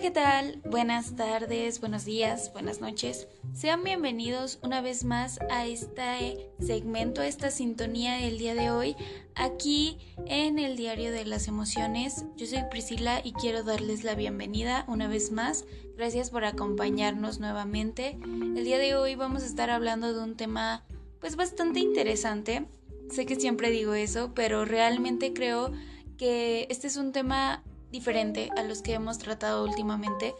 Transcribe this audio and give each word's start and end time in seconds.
¿qué 0.00 0.10
tal? 0.12 0.62
Buenas 0.64 1.16
tardes, 1.16 1.80
buenos 1.80 2.04
días, 2.04 2.52
buenas 2.52 2.80
noches. 2.80 3.26
Sean 3.52 3.82
bienvenidos 3.82 4.60
una 4.62 4.80
vez 4.80 5.04
más 5.04 5.40
a 5.50 5.66
este 5.66 6.52
segmento, 6.60 7.20
a 7.20 7.26
esta 7.26 7.50
sintonía 7.50 8.14
del 8.14 8.38
día 8.38 8.54
de 8.54 8.70
hoy, 8.70 8.94
aquí 9.34 9.98
en 10.26 10.60
el 10.60 10.76
Diario 10.76 11.10
de 11.10 11.24
las 11.24 11.48
Emociones. 11.48 12.26
Yo 12.36 12.46
soy 12.46 12.60
Priscila 12.70 13.20
y 13.24 13.32
quiero 13.32 13.64
darles 13.64 14.04
la 14.04 14.14
bienvenida 14.14 14.84
una 14.86 15.08
vez 15.08 15.32
más. 15.32 15.64
Gracias 15.96 16.30
por 16.30 16.44
acompañarnos 16.44 17.40
nuevamente. 17.40 18.20
El 18.22 18.62
día 18.62 18.78
de 18.78 18.94
hoy 18.94 19.16
vamos 19.16 19.42
a 19.42 19.46
estar 19.46 19.68
hablando 19.68 20.14
de 20.14 20.22
un 20.22 20.36
tema 20.36 20.84
pues 21.18 21.34
bastante 21.34 21.80
interesante. 21.80 22.68
Sé 23.10 23.26
que 23.26 23.34
siempre 23.34 23.70
digo 23.70 23.94
eso, 23.94 24.30
pero 24.32 24.64
realmente 24.64 25.32
creo 25.32 25.72
que 26.16 26.68
este 26.70 26.86
es 26.86 26.96
un 26.96 27.10
tema 27.10 27.64
diferente 27.90 28.50
a 28.56 28.62
los 28.62 28.82
que 28.82 28.94
hemos 28.94 29.18
tratado 29.18 29.64
últimamente, 29.64 30.34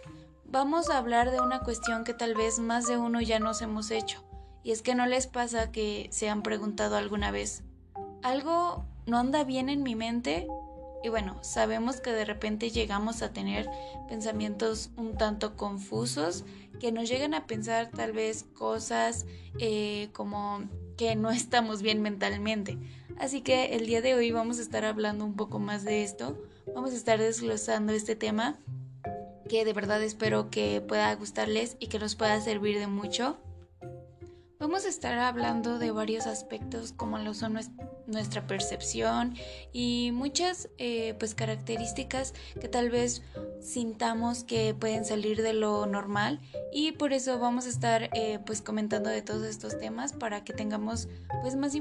vamos 0.44 0.90
a 0.90 0.98
hablar 0.98 1.30
de 1.30 1.40
una 1.40 1.60
cuestión 1.60 2.04
que 2.04 2.14
tal 2.14 2.34
vez 2.34 2.58
más 2.58 2.86
de 2.86 2.96
uno 2.96 3.20
ya 3.20 3.38
nos 3.38 3.62
hemos 3.62 3.90
hecho. 3.90 4.24
Y 4.62 4.72
es 4.72 4.82
que 4.82 4.94
no 4.94 5.06
les 5.06 5.26
pasa 5.26 5.70
que 5.70 6.08
se 6.10 6.28
han 6.28 6.42
preguntado 6.42 6.96
alguna 6.96 7.30
vez, 7.30 7.62
¿algo 8.22 8.84
no 9.06 9.18
anda 9.18 9.44
bien 9.44 9.68
en 9.68 9.82
mi 9.82 9.94
mente? 9.94 10.46
Y 11.02 11.10
bueno, 11.10 11.38
sabemos 11.42 12.00
que 12.00 12.12
de 12.12 12.24
repente 12.24 12.70
llegamos 12.70 13.22
a 13.22 13.32
tener 13.32 13.68
pensamientos 14.08 14.90
un 14.96 15.16
tanto 15.16 15.56
confusos 15.56 16.44
que 16.80 16.92
nos 16.92 17.08
llegan 17.08 17.34
a 17.34 17.46
pensar 17.46 17.90
tal 17.90 18.12
vez 18.12 18.44
cosas 18.54 19.26
eh, 19.58 20.08
como 20.12 20.62
que 20.96 21.14
no 21.14 21.30
estamos 21.30 21.82
bien 21.82 22.02
mentalmente. 22.02 22.78
Así 23.18 23.40
que 23.40 23.77
el 23.77 23.86
día 23.86 24.02
de 24.02 24.14
hoy 24.14 24.30
vamos 24.30 24.58
a 24.58 24.62
estar 24.62 24.84
hablando 24.84 25.24
un 25.24 25.34
poco 25.34 25.58
más 25.58 25.84
de 25.84 26.02
esto 26.02 26.36
vamos 26.74 26.92
a 26.92 26.97
estar 26.97 27.19
desglosando 27.19 27.92
este 27.92 28.16
tema 28.16 28.58
que 29.48 29.64
de 29.64 29.72
verdad 29.72 30.02
espero 30.02 30.50
que 30.50 30.80
pueda 30.80 31.14
gustarles 31.14 31.77
y 31.80 31.86
que 31.88 31.98
nos 31.98 32.14
pueda 32.14 32.41
servir 32.41 32.78
de 32.78 32.86
mucho. 32.86 33.38
Vamos 34.61 34.87
a 34.87 34.89
estar 34.89 35.17
hablando 35.20 35.78
de 35.78 35.92
varios 35.92 36.27
aspectos 36.27 36.91
como 36.91 37.17
lo 37.19 37.33
son 37.33 37.56
nuestra 38.09 38.48
percepción 38.48 39.34
y 39.73 40.11
muchas 40.12 40.69
eh, 40.78 41.14
pues 41.20 41.37
características 41.37 42.34
que 42.61 42.67
tal 42.67 42.91
vez 42.91 43.23
sintamos 43.61 44.42
que 44.42 44.75
pueden 44.75 45.05
salir 45.05 45.42
de 45.42 45.53
lo 45.53 45.86
normal 45.86 46.41
y 46.73 46.91
por 46.91 47.12
eso 47.12 47.39
vamos 47.39 47.67
a 47.67 47.69
estar 47.69 48.11
eh, 48.14 48.41
pues 48.47 48.61
comentando 48.61 49.11
de 49.11 49.23
todos 49.23 49.45
estos 49.45 49.79
temas 49.79 50.12
para 50.12 50.42
que 50.42 50.53
tengamos 50.53 51.09
pues 51.42 51.55
más, 51.55 51.75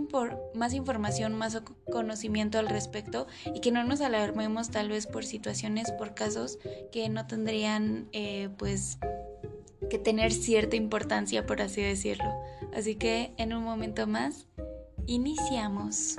más 0.53 0.73
información, 0.75 1.33
más 1.33 1.59
conocimiento 1.91 2.59
al 2.59 2.69
respecto 2.69 3.25
y 3.55 3.59
que 3.59 3.71
no 3.71 3.83
nos 3.85 4.01
alarmemos 4.01 4.69
tal 4.69 4.89
vez 4.89 5.07
por 5.07 5.25
situaciones, 5.25 5.89
por 5.93 6.13
casos 6.13 6.59
que 6.91 7.09
no 7.09 7.25
tendrían 7.25 8.07
eh, 8.11 8.49
pues 8.55 8.99
que 9.89 9.97
tener 9.97 10.31
cierta 10.31 10.75
importancia 10.75 11.43
por 11.47 11.59
así 11.59 11.81
decirlo. 11.81 12.31
Así 12.77 12.93
que 12.93 13.33
en 13.37 13.53
un 13.53 13.63
momento 13.63 14.05
más, 14.05 14.45
iniciamos. 15.07 16.15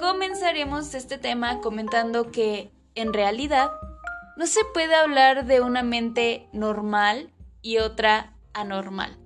Comenzaremos 0.00 0.94
este 0.94 1.18
tema 1.18 1.60
comentando 1.60 2.30
que 2.30 2.70
en 2.94 3.12
realidad 3.12 3.70
no 4.38 4.46
se 4.46 4.60
puede 4.72 4.94
hablar 4.94 5.44
de 5.44 5.60
una 5.60 5.82
mente 5.82 6.48
normal 6.54 7.34
y 7.60 7.76
otra 7.76 8.34
anormal. 8.54 9.25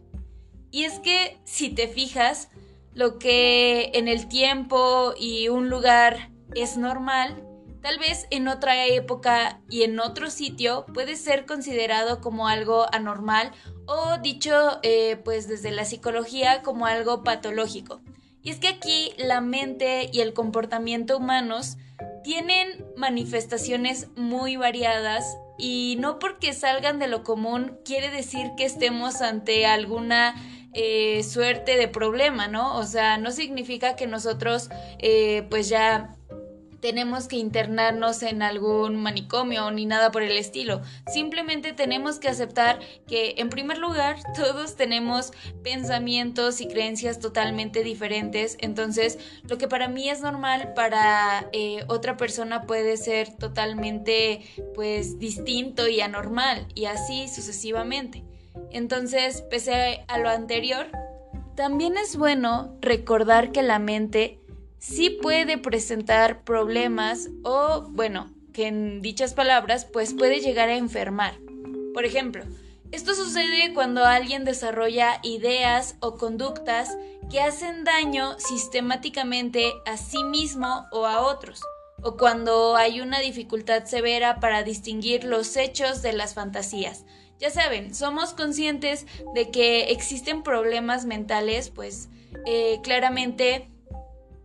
Y 0.70 0.84
es 0.84 0.98
que 1.00 1.38
si 1.44 1.70
te 1.70 1.88
fijas, 1.88 2.48
lo 2.94 3.18
que 3.18 3.90
en 3.94 4.08
el 4.08 4.28
tiempo 4.28 5.14
y 5.18 5.48
un 5.48 5.68
lugar 5.68 6.30
es 6.54 6.76
normal, 6.76 7.44
tal 7.82 7.98
vez 7.98 8.26
en 8.30 8.48
otra 8.48 8.86
época 8.86 9.60
y 9.68 9.82
en 9.82 9.98
otro 10.00 10.30
sitio 10.30 10.84
puede 10.92 11.16
ser 11.16 11.46
considerado 11.46 12.20
como 12.20 12.48
algo 12.48 12.86
anormal 12.92 13.52
o 13.86 14.18
dicho 14.18 14.78
eh, 14.82 15.16
pues 15.24 15.48
desde 15.48 15.70
la 15.70 15.84
psicología 15.84 16.62
como 16.62 16.86
algo 16.86 17.24
patológico. 17.24 18.00
Y 18.42 18.50
es 18.50 18.58
que 18.58 18.68
aquí 18.68 19.12
la 19.18 19.40
mente 19.40 20.08
y 20.12 20.20
el 20.20 20.32
comportamiento 20.32 21.16
humanos 21.16 21.76
tienen 22.22 22.86
manifestaciones 22.96 24.08
muy 24.16 24.56
variadas 24.56 25.36
y 25.58 25.96
no 26.00 26.18
porque 26.18 26.52
salgan 26.54 26.98
de 26.98 27.08
lo 27.08 27.22
común 27.22 27.78
quiere 27.84 28.10
decir 28.10 28.52
que 28.56 28.64
estemos 28.64 29.20
ante 29.20 29.66
alguna 29.66 30.34
eh, 30.72 31.22
suerte 31.22 31.76
de 31.76 31.88
problema, 31.88 32.48
¿no? 32.48 32.76
O 32.76 32.84
sea, 32.84 33.18
no 33.18 33.30
significa 33.30 33.96
que 33.96 34.06
nosotros 34.06 34.70
eh, 34.98 35.46
pues 35.50 35.68
ya 35.68 36.16
tenemos 36.80 37.28
que 37.28 37.36
internarnos 37.36 38.22
en 38.22 38.42
algún 38.42 38.96
manicomio 38.96 39.70
ni 39.70 39.86
nada 39.86 40.10
por 40.10 40.22
el 40.22 40.36
estilo. 40.36 40.80
Simplemente 41.12 41.72
tenemos 41.72 42.18
que 42.18 42.28
aceptar 42.28 42.80
que 43.06 43.34
en 43.38 43.50
primer 43.50 43.78
lugar 43.78 44.16
todos 44.34 44.76
tenemos 44.76 45.32
pensamientos 45.62 46.60
y 46.60 46.68
creencias 46.68 47.20
totalmente 47.20 47.84
diferentes. 47.84 48.56
Entonces 48.60 49.18
lo 49.48 49.58
que 49.58 49.68
para 49.68 49.88
mí 49.88 50.08
es 50.08 50.20
normal 50.20 50.72
para 50.74 51.48
eh, 51.52 51.84
otra 51.88 52.16
persona 52.16 52.62
puede 52.62 52.96
ser 52.96 53.36
totalmente 53.36 54.42
pues 54.74 55.18
distinto 55.18 55.88
y 55.88 56.00
anormal 56.00 56.66
y 56.74 56.86
así 56.86 57.28
sucesivamente. 57.28 58.29
Entonces, 58.70 59.42
pese 59.42 60.04
a 60.08 60.18
lo 60.18 60.28
anterior, 60.28 60.86
también 61.56 61.96
es 61.96 62.16
bueno 62.16 62.76
recordar 62.80 63.52
que 63.52 63.62
la 63.62 63.78
mente 63.78 64.38
sí 64.78 65.10
puede 65.10 65.58
presentar 65.58 66.42
problemas 66.42 67.28
o, 67.42 67.86
bueno, 67.90 68.30
que 68.52 68.66
en 68.66 69.02
dichas 69.02 69.34
palabras, 69.34 69.84
pues 69.84 70.14
puede 70.14 70.40
llegar 70.40 70.68
a 70.68 70.76
enfermar. 70.76 71.34
Por 71.94 72.04
ejemplo, 72.04 72.44
esto 72.92 73.14
sucede 73.14 73.72
cuando 73.74 74.04
alguien 74.04 74.44
desarrolla 74.44 75.20
ideas 75.22 75.96
o 76.00 76.16
conductas 76.16 76.96
que 77.30 77.40
hacen 77.40 77.84
daño 77.84 78.36
sistemáticamente 78.38 79.72
a 79.86 79.96
sí 79.96 80.24
mismo 80.24 80.86
o 80.90 81.06
a 81.06 81.20
otros, 81.20 81.62
o 82.02 82.16
cuando 82.16 82.74
hay 82.74 83.00
una 83.00 83.20
dificultad 83.20 83.84
severa 83.84 84.40
para 84.40 84.64
distinguir 84.64 85.24
los 85.24 85.56
hechos 85.56 86.02
de 86.02 86.12
las 86.12 86.34
fantasías, 86.34 87.04
ya 87.40 87.50
saben, 87.50 87.94
somos 87.94 88.34
conscientes 88.34 89.06
de 89.34 89.50
que 89.50 89.90
existen 89.90 90.42
problemas 90.42 91.06
mentales, 91.06 91.70
pues 91.70 92.08
eh, 92.46 92.80
claramente 92.82 93.68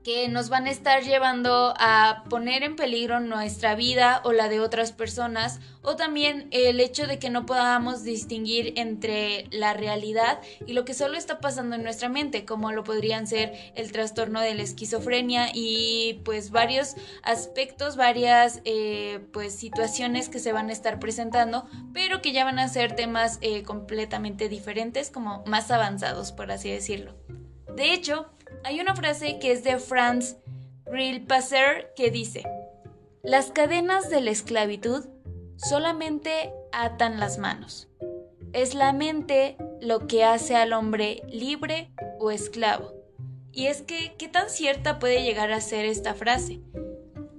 que 0.05 0.29
nos 0.29 0.49
van 0.49 0.67
a 0.67 0.69
estar 0.69 1.01
llevando 1.01 1.73
a 1.79 2.25
poner 2.29 2.61
en 2.61 2.75
peligro 2.75 3.19
nuestra 3.19 3.73
vida 3.73 4.21
o 4.23 4.33
la 4.33 4.49
de 4.49 4.59
otras 4.59 4.91
personas, 4.91 5.59
o 5.81 5.95
también 5.95 6.47
el 6.51 6.79
hecho 6.79 7.07
de 7.07 7.17
que 7.17 7.31
no 7.31 7.47
podamos 7.47 8.03
distinguir 8.03 8.73
entre 8.75 9.47
la 9.49 9.73
realidad 9.73 10.41
y 10.67 10.73
lo 10.73 10.85
que 10.85 10.93
solo 10.93 11.17
está 11.17 11.39
pasando 11.39 11.75
en 11.75 11.81
nuestra 11.81 12.07
mente, 12.07 12.45
como 12.45 12.71
lo 12.71 12.83
podrían 12.83 13.25
ser 13.25 13.53
el 13.73 13.91
trastorno 13.91 14.41
de 14.41 14.53
la 14.53 14.61
esquizofrenia 14.61 15.49
y 15.51 16.21
pues 16.23 16.51
varios 16.51 16.93
aspectos, 17.23 17.95
varias 17.95 18.61
eh, 18.63 19.25
pues 19.33 19.55
situaciones 19.55 20.29
que 20.29 20.37
se 20.37 20.51
van 20.51 20.69
a 20.69 20.73
estar 20.73 20.99
presentando, 20.99 21.65
pero 21.93 22.21
que 22.21 22.31
ya 22.31 22.45
van 22.45 22.59
a 22.59 22.67
ser 22.67 22.95
temas 22.95 23.39
eh, 23.41 23.63
completamente 23.63 24.49
diferentes, 24.49 25.09
como 25.09 25.43
más 25.47 25.71
avanzados, 25.71 26.31
por 26.31 26.51
así 26.51 26.69
decirlo. 26.69 27.15
De 27.75 27.91
hecho, 27.91 28.29
hay 28.65 28.81
una 28.81 28.95
frase 28.95 29.37
que 29.37 29.51
es 29.51 29.63
de 29.63 29.77
Franz 29.77 30.37
Rilpasser 30.87 31.93
que 31.95 32.09
dice, 32.09 32.43
las 33.21 33.51
cadenas 33.51 34.09
de 34.09 34.21
la 34.21 34.31
esclavitud 34.31 35.05
solamente 35.55 36.51
atan 36.71 37.19
las 37.19 37.37
manos. 37.37 37.87
Es 38.53 38.73
la 38.73 38.91
mente 38.91 39.55
lo 39.81 40.07
que 40.07 40.23
hace 40.23 40.55
al 40.55 40.73
hombre 40.73 41.21
libre 41.29 41.91
o 42.19 42.31
esclavo. 42.31 42.91
Y 43.51 43.67
es 43.67 43.83
que, 43.83 44.15
¿qué 44.17 44.27
tan 44.27 44.49
cierta 44.49 44.97
puede 44.97 45.21
llegar 45.21 45.51
a 45.51 45.61
ser 45.61 45.85
esta 45.85 46.15
frase? 46.15 46.59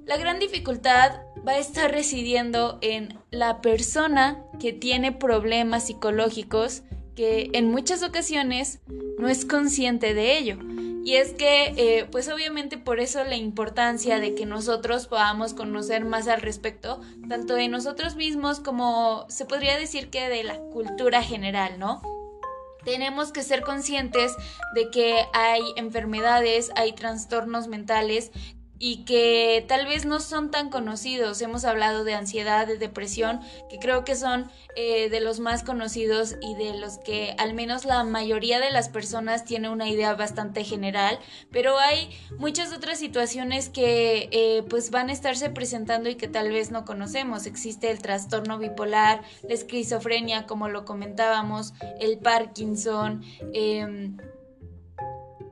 La 0.05 0.19
gran 0.19 0.38
dificultad 0.38 1.22
va 1.46 1.52
a 1.52 1.58
estar 1.58 1.90
residiendo 1.90 2.79
en 2.82 3.19
la 3.32 3.61
persona 3.61 4.44
que 4.61 4.72
tiene 4.72 5.11
problemas 5.11 5.87
psicológicos 5.87 6.84
que 7.17 7.50
en 7.52 7.69
muchas 7.69 8.05
ocasiones 8.05 8.79
no 9.19 9.29
es 9.29 9.44
consciente 9.44 10.14
de 10.14 10.38
ello 10.38 10.58
y 11.06 11.19
es 11.19 11.35
que, 11.35 11.73
eh, 11.76 12.08
pues 12.11 12.29
obviamente 12.29 12.79
por 12.79 12.99
eso 12.99 13.23
la 13.23 13.37
importancia 13.37 14.19
de 14.19 14.35
que 14.35 14.44
nosotros 14.44 15.06
podamos 15.06 15.55
conocer 15.55 16.05
más 16.05 16.26
al 16.26 16.43
respecto, 16.43 17.00
tanto 17.29 17.55
de 17.55 17.69
nosotros 17.69 18.17
mismos 18.17 18.58
como 18.58 19.25
se 19.29 19.44
podría 19.44 19.79
decir 19.79 20.11
que 20.11 20.29
de 20.29 20.43
la 20.43 20.58
cultura 20.58 21.23
general, 21.23 21.79
¿no? 21.79 22.03
Tenemos 22.85 23.31
que 23.31 23.44
ser 23.44 23.62
conscientes 23.62 24.35
de 24.75 24.91
que 24.91 25.25
hay 25.32 25.62
enfermedades, 25.76 26.73
hay 26.75 26.93
trastornos 26.93 27.69
mentales 27.69 28.32
y 28.78 29.05
que 29.05 29.64
tal 29.69 29.87
vez 29.87 30.05
no 30.05 30.20
son 30.20 30.50
tan 30.50 30.70
conocidos. 30.70 31.40
Hemos 31.40 31.64
hablado 31.64 32.05
de 32.05 32.14
ansiedad, 32.14 32.67
de 32.67 32.78
depresión, 32.78 33.40
que 33.70 33.78
creo 33.78 34.05
que 34.05 34.17
son 34.17 34.50
eh, 34.76 35.08
de 35.08 35.20
los 35.20 35.40
más 35.40 35.64
conocidos 35.64 36.37
y 36.43 36.55
de 36.55 36.78
los 36.78 36.99
que 36.99 37.34
al 37.38 37.55
menos 37.55 37.84
la 37.84 38.05
mayoría 38.05 38.61
de 38.61 38.70
las 38.70 38.88
personas 38.88 39.44
tiene 39.44 39.70
una 39.70 39.88
idea 39.88 40.14
bastante 40.14 40.64
general, 40.64 41.19
pero 41.50 41.78
hay 41.78 42.11
muchas 42.38 42.73
otras 42.73 42.99
situaciones 42.99 43.69
que 43.69 44.28
eh, 44.32 44.62
pues 44.69 44.90
van 44.90 45.08
a 45.08 45.12
estarse 45.12 45.50
presentando 45.50 46.08
y 46.08 46.17
que 46.17 46.29
tal 46.29 46.50
vez 46.50 46.70
no 46.70 46.84
conocemos. 46.84 47.46
Existe 47.46 47.90
el 47.90 48.00
trastorno 48.00 48.58
bipolar, 48.58 49.22
la 49.49 49.55
esquizofrenia, 49.55 50.46
como 50.46 50.69
lo 50.69 50.84
comentábamos, 50.84 51.72
el 52.00 52.19
Parkinson, 52.19 53.22
eh, 53.55 54.11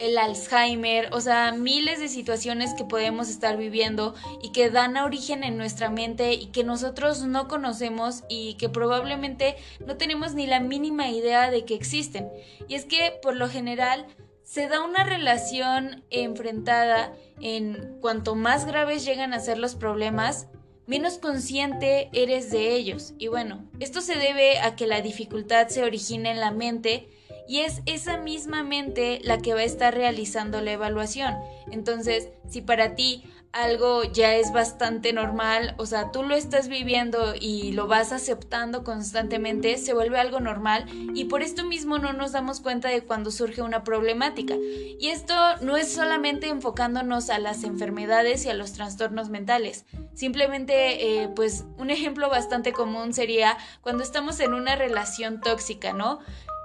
el 0.05 0.19
Alzheimer, 0.19 1.09
o 1.13 1.21
sea, 1.21 1.53
miles 1.53 1.99
de 1.99 2.09
situaciones 2.09 2.75
que 2.75 2.85
podemos 2.85 3.29
estar 3.29 3.57
viviendo 3.57 4.15
y 4.43 4.53
que 4.53 4.71
dan 4.71 4.97
origen 4.97 5.45
en 5.45 5.57
nuestra 5.57 5.89
mente 5.89 6.35
y 6.35 6.47
que 6.47 6.63
nosotros 6.65 7.23
no 7.23 7.49
conocemos 7.49 8.25
y 8.29 8.55
que 8.55 8.69
probablemente 8.69 9.57
no 9.87 9.97
tenemos 9.97 10.35
ni 10.35 10.47
la 10.47 10.61
mínima 10.61 11.09
idea 11.09 11.51
de 11.51 11.65
que 11.65 11.75
existen. 11.75 12.29
Y 12.69 12.75
es 12.75 12.85
que 12.85 13.19
por 13.23 13.35
lo 13.35 13.49
general 13.49 14.07
se 14.43 14.69
da 14.69 14.85
una 14.85 15.05
relación 15.05 16.05
enfrentada 16.11 17.15
en 17.41 17.97
cuanto 18.01 18.35
más 18.35 18.67
graves 18.67 19.05
llegan 19.05 19.33
a 19.33 19.41
ser 19.41 19.59
los 19.59 19.75
problemas, 19.75 20.49
menos 20.87 21.17
consciente 21.17 22.11
eres 22.13 22.51
de 22.51 22.75
ellos. 22.75 23.15
Y 23.19 23.29
bueno, 23.29 23.65
esto 23.81 24.03
se 24.03 24.17
debe 24.17 24.59
a 24.59 24.77
que 24.77 24.87
la 24.87 25.01
dificultad 25.01 25.69
se 25.69 25.83
origina 25.83 26.31
en 26.31 26.41
la 26.41 26.51
mente 26.51 27.09
y 27.47 27.61
es 27.61 27.83
esa 27.87 28.19
misma 28.19 28.63
mente 28.63 29.21
la 29.23 29.39
que 29.39 29.55
va 29.55 29.61
a 29.61 29.65
estar 29.65 29.95
realizando 29.95 30.61
la 30.61 30.73
evaluación. 30.73 31.35
Entonces, 31.71 32.29
si 32.49 32.61
para 32.61 32.95
ti 32.95 33.25
algo 33.55 34.03
ya 34.03 34.35
es 34.35 34.53
bastante 34.53 35.13
normal, 35.13 35.77
o 35.79 35.87
sea, 35.87 36.11
tú 36.11 36.25
lo 36.25 36.35
estás 36.35 36.67
viviendo 36.67 37.35
y 37.41 37.71
lo 37.71 37.87
vas 37.87 38.11
aceptando 38.11 38.83
constantemente, 38.83 39.79
se 39.79 39.95
vuelve 39.95 40.19
algo 40.19 40.41
normal 40.41 40.87
y 41.15 41.27
por 41.27 41.41
esto 41.41 41.65
mismo 41.65 41.99
no 41.99 42.13
nos 42.13 42.33
damos 42.33 42.61
cuenta 42.61 42.89
de 42.89 43.03
cuando 43.03 43.31
surge 43.31 43.63
una 43.63 43.85
problemática. 43.85 44.57
Y 44.99 45.09
esto 45.09 45.35
no 45.61 45.77
es 45.77 45.93
solamente 45.93 46.49
enfocándonos 46.49 47.31
a 47.31 47.39
las 47.39 47.63
enfermedades 47.63 48.45
y 48.45 48.51
a 48.51 48.55
los 48.55 48.73
trastornos 48.73 49.31
mentales. 49.31 49.85
Simplemente, 50.15 51.23
eh, 51.23 51.29
pues, 51.29 51.65
un 51.79 51.91
ejemplo 51.91 52.29
bastante 52.29 52.73
común 52.73 53.15
sería 53.15 53.57
cuando 53.83 54.03
estamos 54.03 54.41
en 54.41 54.53
una 54.53 54.75
relación 54.75 55.41
tóxica, 55.41 55.93
¿no? 55.93 56.19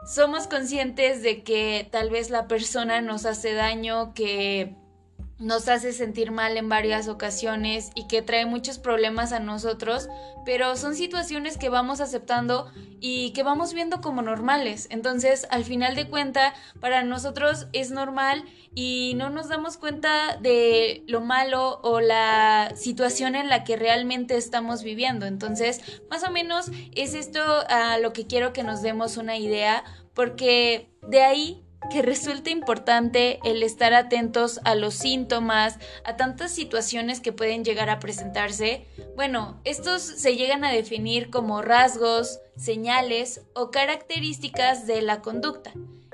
Somos 0.09 0.47
conscientes 0.47 1.21
de 1.21 1.43
que 1.43 1.87
tal 1.91 2.09
vez 2.09 2.31
la 2.31 2.47
persona 2.47 2.99
nos 2.99 3.25
hace 3.25 3.53
daño, 3.53 4.13
que 4.15 4.75
nos 5.37 5.69
hace 5.69 5.93
sentir 5.93 6.31
mal 6.31 6.57
en 6.57 6.67
varias 6.67 7.07
ocasiones 7.07 7.91
y 7.95 8.07
que 8.07 8.21
trae 8.21 8.45
muchos 8.45 8.77
problemas 8.77 9.31
a 9.31 9.39
nosotros, 9.39 10.09
pero 10.45 10.75
son 10.75 10.95
situaciones 10.95 11.57
que 11.57 11.69
vamos 11.69 12.01
aceptando 12.01 12.69
y 12.99 13.31
que 13.31 13.43
vamos 13.43 13.73
viendo 13.73 14.01
como 14.01 14.21
normales. 14.21 14.87
Entonces, 14.91 15.47
al 15.49 15.63
final 15.63 15.95
de 15.95 16.09
cuenta, 16.09 16.53
para 16.81 17.03
nosotros 17.03 17.67
es 17.71 17.89
normal 17.91 18.43
y 18.75 19.13
no 19.15 19.29
nos 19.29 19.47
damos 19.47 19.77
cuenta 19.77 20.37
de 20.41 21.03
lo 21.07 21.21
malo 21.21 21.79
o 21.83 22.01
la 22.01 22.73
situación 22.75 23.35
en 23.35 23.47
la 23.47 23.63
que 23.63 23.77
realmente 23.77 24.35
estamos 24.35 24.83
viviendo. 24.83 25.25
Entonces, 25.25 26.01
más 26.09 26.23
o 26.23 26.31
menos 26.31 26.69
es 26.95 27.13
esto 27.13 27.41
a 27.69 27.97
lo 27.97 28.11
que 28.11 28.27
quiero 28.27 28.51
que 28.51 28.63
nos 28.63 28.81
demos 28.81 29.15
una 29.15 29.37
idea, 29.37 29.85
porque 30.19 30.89
de 31.07 31.21
ahí 31.21 31.63
que 31.89 32.01
resulta 32.01 32.49
importante 32.49 33.39
el 33.45 33.63
estar 33.63 33.93
atentos 33.93 34.59
a 34.65 34.75
los 34.75 34.93
síntomas, 34.93 35.79
a 36.03 36.17
tantas 36.17 36.51
situaciones 36.51 37.21
que 37.21 37.31
pueden 37.31 37.63
llegar 37.63 37.89
a 37.89 38.01
presentarse. 38.01 38.85
Bueno, 39.15 39.61
estos 39.63 40.01
se 40.01 40.35
llegan 40.35 40.65
a 40.65 40.73
definir 40.73 41.29
como 41.29 41.61
rasgos, 41.61 42.41
señales 42.57 43.45
o 43.53 43.71
características 43.71 44.87
de 44.87 45.01
la 45.01 45.21
conducta. 45.21 45.71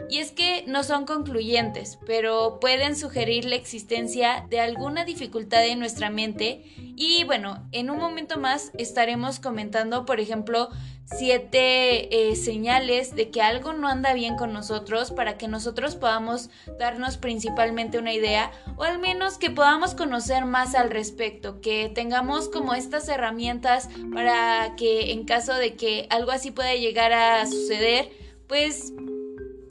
Y 0.08 0.20
es 0.20 0.32
que 0.32 0.64
no 0.68 0.84
son 0.84 1.06
concluyentes, 1.06 1.98
pero 2.06 2.60
pueden 2.60 2.96
sugerir 2.96 3.46
la 3.46 3.56
existencia 3.56 4.46
de 4.52 4.60
alguna 4.60 5.04
dificultad 5.04 5.66
en 5.66 5.80
nuestra 5.80 6.12
mente 6.12 6.64
y 6.96 7.24
bueno, 7.24 7.68
en 7.72 7.90
un 7.90 7.98
momento 7.98 8.40
más 8.40 8.72
estaremos 8.78 9.40
comentando, 9.40 10.06
por 10.06 10.20
ejemplo, 10.20 10.70
siete 11.06 12.30
eh, 12.30 12.36
señales 12.36 13.16
de 13.16 13.30
que 13.30 13.42
algo 13.42 13.74
no 13.74 13.88
anda 13.88 14.14
bien 14.14 14.36
con 14.36 14.54
nosotros 14.54 15.12
para 15.12 15.38
que 15.38 15.48
nosotros 15.48 15.96
podamos 15.96 16.50
darnos 16.80 17.18
principalmente 17.18 18.00
una 18.00 18.14
idea 18.14 18.52
o 18.76 18.84
al 18.84 19.00
menos 19.00 19.38
que 19.38 19.52
podamos 19.52 19.94
conocer 19.94 20.46
más 20.46 20.76
al 20.76 20.90
respecto, 20.90 21.62
que 21.62 21.90
tengamos 21.94 22.50
como 22.50 22.74
estas 22.74 23.08
herramientas 23.08 23.90
para 24.14 24.76
que 24.76 25.12
en 25.12 25.26
caso 25.26 25.54
de 25.54 25.76
que 25.76 26.08
algo 26.10 26.32
así 26.32 26.52
pueda 26.52 26.74
llegar 26.74 27.14
a 27.14 27.46
suceder, 27.46 28.10
pues 28.48 28.94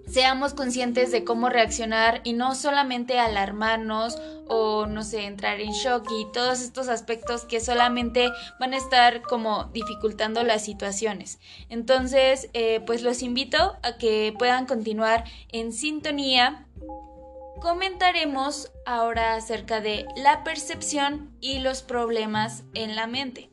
seamos 0.07 0.55
conscientes 0.55 1.11
de 1.11 1.25
cómo 1.25 1.49
reaccionar 1.49 2.21
y 2.25 2.33
no 2.33 2.55
solamente 2.55 3.19
alarmarnos 3.19 4.19
o 4.47 4.87
no 4.87 5.03
sé, 5.03 5.25
entrar 5.25 5.61
en 5.61 5.73
shock 5.73 6.07
y 6.11 6.31
todos 6.33 6.61
estos 6.61 6.89
aspectos 6.89 7.45
que 7.45 7.61
solamente 7.61 8.31
van 8.61 8.75
a 8.75 8.77
estar 8.77 9.23
como 9.23 9.65
dificultando 9.73 10.43
las 10.43 10.65
situaciones. 10.65 11.39
Entonces, 11.69 12.51
eh, 12.53 12.81
pues 12.87 13.03
los 13.03 13.23
invito 13.23 13.77
a 13.83 13.97
que 13.97 14.35
puedan 14.39 14.67
continuar 14.67 15.25
en 15.51 15.73
sintonía. 15.73 16.67
Comentaremos 17.61 18.71
ahora 18.85 19.35
acerca 19.35 19.81
de 19.81 20.07
la 20.17 20.45
percepción 20.45 21.35
y 21.41 21.61
los 21.61 21.83
problemas 21.83 22.65
en 22.75 22.95
la 22.95 23.07
mente. 23.07 23.49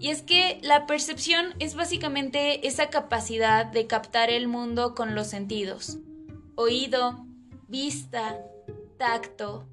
Y 0.00 0.10
es 0.10 0.22
que 0.22 0.58
la 0.62 0.86
percepción 0.86 1.54
es 1.58 1.74
básicamente 1.74 2.66
esa 2.66 2.90
capacidad 2.90 3.66
de 3.66 3.86
captar 3.86 4.30
el 4.30 4.48
mundo 4.48 4.94
con 4.94 5.14
los 5.14 5.28
sentidos. 5.28 5.98
Oído, 6.56 7.26
vista, 7.68 8.38
tacto, 8.98 9.66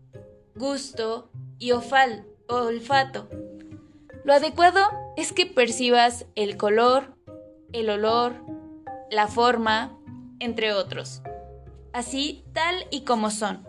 gusto 0.55 1.29
y 1.57 1.71
olfato. 1.71 3.29
Lo 4.23 4.33
adecuado 4.33 4.81
es 5.17 5.33
que 5.33 5.45
percibas 5.45 6.25
el 6.35 6.57
color, 6.57 7.15
el 7.73 7.89
olor, 7.89 8.35
la 9.09 9.27
forma, 9.27 9.97
entre 10.39 10.73
otros. 10.73 11.21
Así 11.93 12.43
tal 12.53 12.75
y 12.89 13.01
como 13.01 13.31
son. 13.31 13.67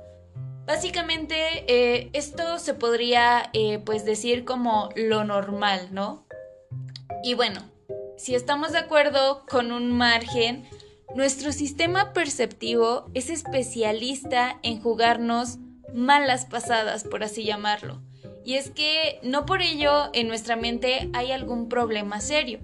Básicamente 0.67 1.65
eh, 1.67 2.11
esto 2.13 2.59
se 2.59 2.75
podría 2.75 3.51
eh, 3.53 3.81
pues 3.81 4.05
decir 4.05 4.45
como 4.45 4.91
lo 4.95 5.25
normal, 5.25 5.89
¿no? 5.91 6.25
Y 7.25 7.35
bueno, 7.35 7.61
si 8.17 8.35
estamos 8.35 8.73
de 8.73 8.79
acuerdo 8.79 9.45
con 9.49 9.71
un 9.71 9.93
margen, 9.93 10.69
nuestro 11.15 11.53
sistema 11.53 12.13
perceptivo 12.13 13.11
es 13.15 13.31
especialista 13.31 14.59
en 14.63 14.81
jugarnos 14.81 15.59
malas 15.95 16.47
pasadas, 16.47 17.05
por 17.05 17.23
así 17.23 17.45
llamarlo. 17.45 18.01
Y 18.45 18.55
es 18.55 18.71
que 18.71 19.21
no 19.23 19.47
por 19.47 19.63
ello 19.63 20.11
en 20.15 20.27
nuestra 20.27 20.57
mente 20.57 21.11
hay 21.13 21.31
algún 21.31 21.69
problema 21.69 22.21
serio. 22.21 22.59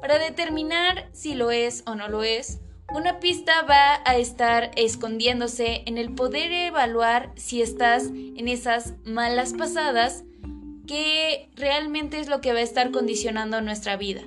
Para 0.00 0.18
determinar 0.18 1.08
si 1.12 1.34
lo 1.34 1.52
es 1.52 1.84
o 1.86 1.94
no 1.94 2.08
lo 2.08 2.24
es, 2.24 2.58
una 2.92 3.20
pista 3.20 3.62
va 3.62 4.00
a 4.04 4.16
estar 4.16 4.72
escondiéndose 4.76 5.82
en 5.86 5.98
el 5.98 6.14
poder 6.14 6.52
evaluar 6.52 7.32
si 7.36 7.62
estás 7.62 8.06
en 8.06 8.48
esas 8.48 8.94
malas 9.04 9.54
pasadas 9.54 10.24
qué 10.86 11.48
realmente 11.56 12.20
es 12.20 12.28
lo 12.28 12.40
que 12.40 12.52
va 12.52 12.58
a 12.58 12.62
estar 12.62 12.90
condicionando 12.90 13.60
nuestra 13.60 13.96
vida. 13.96 14.22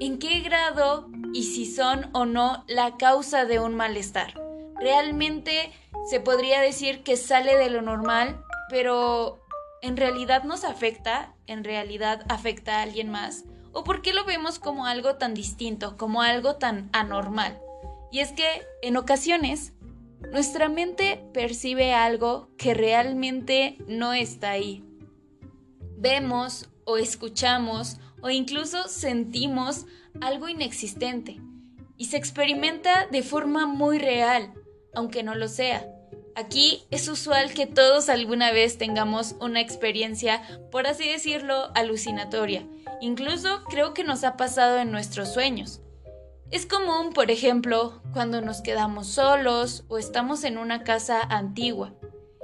¿En 0.00 0.18
qué 0.18 0.40
grado 0.40 1.08
y 1.32 1.44
si 1.44 1.66
son 1.66 2.08
o 2.12 2.24
no 2.24 2.64
la 2.68 2.96
causa 2.96 3.44
de 3.44 3.60
un 3.60 3.74
malestar? 3.74 4.34
Realmente 4.80 5.72
se 6.08 6.20
podría 6.20 6.60
decir 6.60 7.02
que 7.02 7.16
sale 7.16 7.56
de 7.56 7.70
lo 7.70 7.82
normal, 7.82 8.40
pero 8.70 9.44
¿en 9.82 9.96
realidad 9.96 10.44
nos 10.44 10.64
afecta? 10.64 11.34
¿En 11.46 11.64
realidad 11.64 12.24
afecta 12.28 12.78
a 12.78 12.82
alguien 12.82 13.10
más? 13.10 13.44
¿O 13.72 13.84
por 13.84 14.02
qué 14.02 14.12
lo 14.12 14.24
vemos 14.24 14.58
como 14.58 14.86
algo 14.86 15.16
tan 15.16 15.34
distinto, 15.34 15.96
como 15.96 16.22
algo 16.22 16.56
tan 16.56 16.88
anormal? 16.92 17.60
Y 18.10 18.20
es 18.20 18.32
que 18.32 18.46
en 18.82 18.96
ocasiones 18.96 19.72
nuestra 20.32 20.68
mente 20.68 21.22
percibe 21.34 21.92
algo 21.92 22.48
que 22.56 22.74
realmente 22.74 23.76
no 23.86 24.14
está 24.14 24.50
ahí 24.50 24.87
vemos 25.98 26.68
o 26.84 26.96
escuchamos 26.96 27.98
o 28.22 28.30
incluso 28.30 28.88
sentimos 28.88 29.86
algo 30.20 30.48
inexistente 30.48 31.40
y 31.96 32.06
se 32.06 32.16
experimenta 32.16 33.06
de 33.10 33.22
forma 33.22 33.66
muy 33.66 33.98
real, 33.98 34.54
aunque 34.94 35.22
no 35.22 35.34
lo 35.34 35.48
sea. 35.48 35.86
Aquí 36.36 36.84
es 36.92 37.08
usual 37.08 37.52
que 37.52 37.66
todos 37.66 38.08
alguna 38.08 38.52
vez 38.52 38.78
tengamos 38.78 39.34
una 39.40 39.60
experiencia, 39.60 40.40
por 40.70 40.86
así 40.86 41.08
decirlo, 41.08 41.70
alucinatoria. 41.74 42.64
Incluso 43.00 43.64
creo 43.68 43.92
que 43.92 44.04
nos 44.04 44.22
ha 44.22 44.36
pasado 44.36 44.78
en 44.78 44.92
nuestros 44.92 45.32
sueños. 45.32 45.80
Es 46.52 46.64
común, 46.64 47.12
por 47.12 47.32
ejemplo, 47.32 48.00
cuando 48.12 48.40
nos 48.40 48.60
quedamos 48.60 49.08
solos 49.08 49.84
o 49.88 49.98
estamos 49.98 50.44
en 50.44 50.58
una 50.58 50.84
casa 50.84 51.20
antigua. 51.20 51.94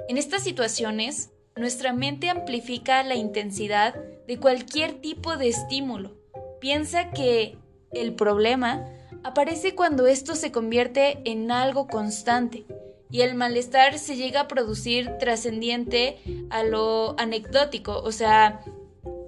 En 0.09 0.17
estas 0.17 0.43
situaciones 0.43 1.31
nuestra 1.57 1.93
mente 1.93 2.29
amplifica 2.29 3.01
la 3.03 3.15
intensidad 3.15 3.95
de 4.27 4.37
cualquier 4.37 4.93
tipo 4.95 5.37
de 5.37 5.47
estímulo. 5.47 6.11
Piensa 6.59 7.11
que 7.11 7.57
el 7.93 8.13
problema 8.13 8.85
aparece 9.23 9.73
cuando 9.73 10.05
esto 10.05 10.35
se 10.35 10.51
convierte 10.51 11.19
en 11.23 11.51
algo 11.51 11.87
constante 11.87 12.65
y 13.09 13.21
el 13.21 13.35
malestar 13.35 13.97
se 13.99 14.17
llega 14.17 14.41
a 14.41 14.47
producir 14.49 15.17
trascendiente 15.17 16.19
a 16.49 16.63
lo 16.63 17.15
anecdótico, 17.17 17.99
o 17.99 18.11
sea, 18.11 18.61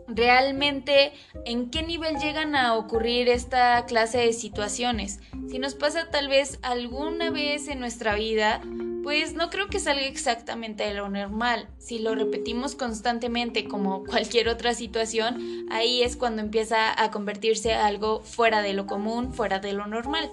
realmente 0.07 1.13
en 1.46 1.69
qué 1.69 1.84
nivel 1.84 2.17
llegan 2.17 2.55
a 2.55 2.75
ocurrir 2.75 3.29
esta 3.29 3.86
clase 3.86 4.17
de 4.17 4.34
situaciones. 4.34 5.22
Si 5.50 5.60
nos 5.60 5.75
pasa 5.75 6.10
tal 6.12 6.27
vez 6.27 6.60
alguna 6.62 7.29
vez 7.29 7.69
en 7.69 7.79
nuestra 7.79 8.15
vida, 8.15 8.62
pues 9.07 9.35
no 9.35 9.49
creo 9.49 9.69
que 9.69 9.79
salga 9.79 10.05
exactamente 10.05 10.83
de 10.83 10.93
lo 10.93 11.07
normal. 11.07 11.69
Si 11.77 11.97
lo 11.99 12.13
repetimos 12.13 12.75
constantemente 12.75 13.65
como 13.65 14.03
cualquier 14.05 14.49
otra 14.49 14.73
situación, 14.73 15.65
ahí 15.71 16.03
es 16.03 16.17
cuando 16.17 16.41
empieza 16.41 17.01
a 17.01 17.09
convertirse 17.09 17.73
algo 17.73 18.19
fuera 18.19 18.61
de 18.61 18.73
lo 18.73 18.85
común, 18.85 19.33
fuera 19.33 19.59
de 19.59 19.71
lo 19.71 19.87
normal. 19.87 20.29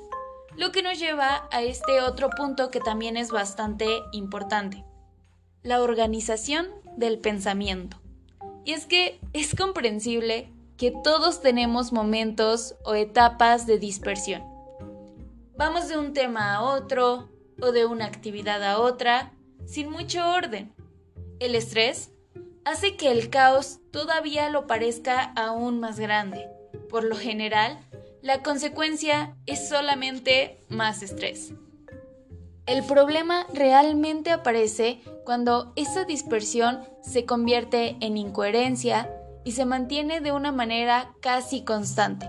Lo 0.56 0.72
que 0.72 0.82
nos 0.82 0.98
lleva 0.98 1.48
a 1.52 1.62
este 1.62 2.00
otro 2.00 2.30
punto 2.30 2.72
que 2.72 2.80
también 2.80 3.16
es 3.16 3.30
bastante 3.30 3.86
importante. 4.10 4.84
La 5.62 5.80
organización 5.80 6.66
del 6.96 7.20
pensamiento. 7.20 8.00
Y 8.64 8.72
es 8.72 8.86
que 8.86 9.20
es 9.32 9.54
comprensible 9.54 10.50
que 10.76 10.92
todos 11.04 11.42
tenemos 11.42 11.92
momentos 11.92 12.74
o 12.84 12.96
etapas 12.96 13.68
de 13.68 13.78
dispersión. 13.78 14.42
Vamos 15.56 15.86
de 15.86 15.96
un 15.96 16.12
tema 16.12 16.54
a 16.54 16.62
otro, 16.64 17.28
o 17.60 17.72
de 17.72 17.86
una 17.86 18.06
actividad 18.06 18.62
a 18.62 18.78
otra 18.78 19.32
sin 19.66 19.90
mucho 19.90 20.26
orden. 20.28 20.74
El 21.40 21.54
estrés 21.54 22.10
hace 22.64 22.96
que 22.96 23.10
el 23.10 23.30
caos 23.30 23.80
todavía 23.90 24.48
lo 24.50 24.66
parezca 24.66 25.32
aún 25.36 25.80
más 25.80 25.98
grande. 25.98 26.48
Por 26.88 27.04
lo 27.04 27.16
general, 27.16 27.78
la 28.22 28.42
consecuencia 28.42 29.36
es 29.46 29.68
solamente 29.68 30.58
más 30.68 31.02
estrés. 31.02 31.52
El 32.66 32.82
problema 32.84 33.46
realmente 33.52 34.30
aparece 34.30 35.02
cuando 35.24 35.72
esa 35.76 36.04
dispersión 36.04 36.80
se 37.02 37.26
convierte 37.26 37.96
en 38.00 38.16
incoherencia 38.16 39.10
y 39.44 39.52
se 39.52 39.66
mantiene 39.66 40.22
de 40.22 40.32
una 40.32 40.52
manera 40.52 41.14
casi 41.20 41.62
constante. 41.62 42.26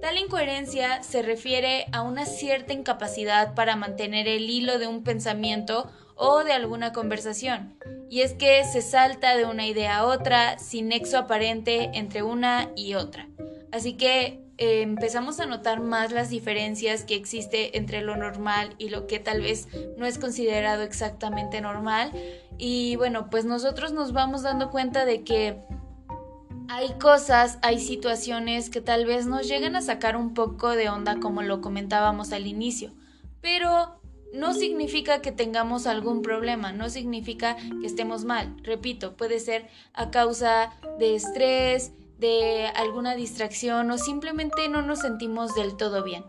Tal 0.00 0.16
incoherencia 0.16 1.02
se 1.02 1.22
refiere 1.22 1.86
a 1.92 2.02
una 2.02 2.24
cierta 2.24 2.72
incapacidad 2.72 3.54
para 3.54 3.76
mantener 3.76 4.28
el 4.28 4.48
hilo 4.48 4.78
de 4.78 4.86
un 4.86 5.04
pensamiento 5.04 5.90
o 6.14 6.42
de 6.42 6.52
alguna 6.52 6.92
conversación, 6.92 7.74
y 8.08 8.20
es 8.20 8.34
que 8.34 8.64
se 8.64 8.82
salta 8.82 9.36
de 9.36 9.44
una 9.46 9.66
idea 9.66 9.98
a 9.98 10.06
otra 10.06 10.58
sin 10.58 10.88
nexo 10.88 11.18
aparente 11.18 11.90
entre 11.94 12.22
una 12.22 12.70
y 12.76 12.94
otra. 12.94 13.28
Así 13.72 13.94
que 13.94 14.40
eh, 14.58 14.82
empezamos 14.82 15.40
a 15.40 15.46
notar 15.46 15.80
más 15.80 16.12
las 16.12 16.28
diferencias 16.28 17.04
que 17.04 17.14
existe 17.14 17.78
entre 17.78 18.02
lo 18.02 18.16
normal 18.16 18.74
y 18.76 18.90
lo 18.90 19.06
que 19.06 19.18
tal 19.18 19.40
vez 19.40 19.68
no 19.96 20.04
es 20.04 20.18
considerado 20.18 20.82
exactamente 20.82 21.62
normal. 21.62 22.12
Y 22.58 22.96
bueno, 22.96 23.30
pues 23.30 23.46
nosotros 23.46 23.92
nos 23.92 24.12
vamos 24.12 24.42
dando 24.42 24.70
cuenta 24.70 25.06
de 25.06 25.24
que 25.24 25.56
hay 26.72 26.90
cosas, 27.00 27.58
hay 27.62 27.80
situaciones 27.80 28.70
que 28.70 28.80
tal 28.80 29.04
vez 29.04 29.26
nos 29.26 29.48
llegan 29.48 29.74
a 29.74 29.82
sacar 29.82 30.16
un 30.16 30.34
poco 30.34 30.70
de 30.70 30.88
onda 30.88 31.18
como 31.18 31.42
lo 31.42 31.60
comentábamos 31.60 32.32
al 32.32 32.46
inicio, 32.46 32.92
pero 33.40 34.00
no 34.32 34.54
significa 34.54 35.20
que 35.20 35.32
tengamos 35.32 35.88
algún 35.88 36.22
problema, 36.22 36.70
no 36.72 36.88
significa 36.88 37.56
que 37.56 37.86
estemos 37.86 38.24
mal. 38.24 38.56
Repito, 38.62 39.16
puede 39.16 39.40
ser 39.40 39.66
a 39.94 40.12
causa 40.12 40.70
de 41.00 41.16
estrés, 41.16 41.90
de 42.18 42.68
alguna 42.76 43.16
distracción 43.16 43.90
o 43.90 43.98
simplemente 43.98 44.68
no 44.68 44.80
nos 44.80 45.00
sentimos 45.00 45.56
del 45.56 45.76
todo 45.76 46.04
bien. 46.04 46.24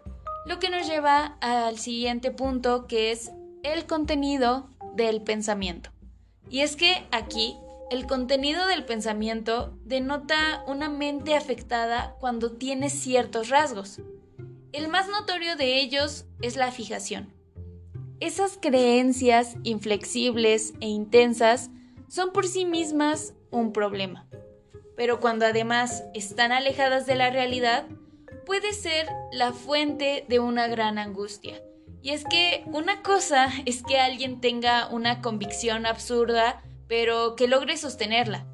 Lo 0.48 0.58
que 0.58 0.72
nos 0.72 0.88
lleva 0.88 1.38
al 1.42 1.78
siguiente 1.78 2.32
punto 2.32 2.88
que 2.88 3.12
es 3.12 3.32
el 3.62 3.86
contenido 3.86 4.68
del 4.96 5.22
pensamiento. 5.22 5.92
Y 6.50 6.62
es 6.62 6.76
que 6.76 7.06
aquí 7.12 7.58
el 7.92 8.08
contenido 8.08 8.68
del 8.68 8.86
pensamiento 8.86 9.78
denota 9.84 10.64
una 10.66 10.88
mente 10.88 11.36
afectada 11.36 12.16
cuando 12.22 12.54
tiene 12.54 12.90
ciertos 12.90 13.50
rasgos. 13.50 14.00
El 14.72 14.88
más 14.88 15.10
notorio 15.10 15.58
de 15.58 15.82
ellos 15.82 16.24
es 16.42 16.56
la 16.56 16.72
fijación. 16.72 17.34
Esas 18.22 18.58
creencias 18.62 19.58
inflexibles 19.64 20.74
e 20.80 20.88
intensas 20.88 21.70
son 22.08 22.32
por 22.32 22.48
sí 22.48 22.64
mismas 22.64 23.34
un 23.50 23.74
problema, 23.74 24.26
pero 24.96 25.20
cuando 25.20 25.46
además 25.46 26.06
están 26.14 26.54
alejadas 26.54 27.06
de 27.06 27.16
la 27.16 27.30
realidad, 27.30 27.88
puede 28.46 28.72
ser 28.72 29.06
la 29.34 29.52
fuente 29.52 30.26
de 30.30 30.40
una 30.40 30.68
gran 30.68 30.98
angustia. 30.98 31.62
Y 32.02 32.12
es 32.12 32.24
que 32.24 32.64
una 32.68 33.02
cosa 33.04 33.50
es 33.66 33.84
que 33.84 34.00
alguien 34.00 34.40
tenga 34.40 34.88
una 34.88 35.22
convicción 35.22 35.86
absurda 35.86 36.64
pero 36.92 37.38
que 37.38 37.48
logre 37.48 37.78
sostenerla. 37.78 38.46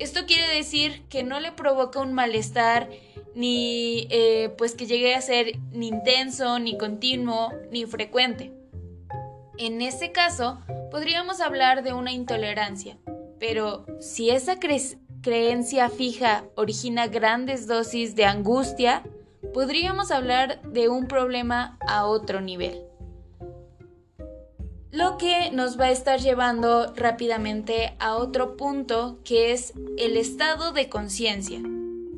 Esto 0.00 0.26
quiere 0.26 0.52
decir 0.52 1.04
que 1.08 1.22
no 1.22 1.38
le 1.38 1.52
provoca 1.52 2.00
un 2.00 2.14
malestar 2.14 2.90
ni 3.36 4.08
eh, 4.10 4.52
pues 4.58 4.74
que 4.74 4.86
llegue 4.86 5.14
a 5.14 5.20
ser 5.20 5.60
ni 5.70 5.86
intenso, 5.86 6.58
ni 6.58 6.76
continuo, 6.76 7.52
ni 7.70 7.86
frecuente. 7.86 8.52
En 9.56 9.80
ese 9.82 10.10
caso, 10.10 10.58
podríamos 10.90 11.40
hablar 11.40 11.84
de 11.84 11.92
una 11.92 12.10
intolerancia, 12.10 12.98
pero 13.38 13.86
si 14.00 14.30
esa 14.30 14.56
creencia 15.22 15.88
fija 15.88 16.42
origina 16.56 17.06
grandes 17.06 17.68
dosis 17.68 18.16
de 18.16 18.24
angustia, 18.24 19.04
podríamos 19.54 20.10
hablar 20.10 20.60
de 20.62 20.88
un 20.88 21.06
problema 21.06 21.78
a 21.86 22.04
otro 22.06 22.40
nivel 22.40 22.82
lo 24.92 25.18
que 25.18 25.50
nos 25.50 25.78
va 25.78 25.86
a 25.86 25.90
estar 25.90 26.20
llevando 26.20 26.92
rápidamente 26.94 27.96
a 27.98 28.16
otro 28.16 28.56
punto 28.56 29.18
que 29.24 29.52
es 29.52 29.72
el 29.98 30.16
estado 30.16 30.72
de 30.72 30.88
conciencia. 30.88 31.60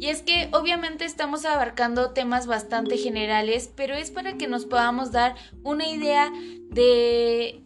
Y 0.01 0.09
es 0.09 0.23
que 0.23 0.49
obviamente 0.53 1.05
estamos 1.05 1.45
abarcando 1.45 2.11
temas 2.11 2.47
bastante 2.47 2.97
generales, 2.99 3.71
pero 3.75 3.95
es 3.95 4.13
para 4.13 4.37
que 4.37 4.47
nos 4.47 4.65
podamos 4.65 5.11
dar 5.11 5.35
una 5.65 5.89
idea 5.89 6.31
de 6.71 7.65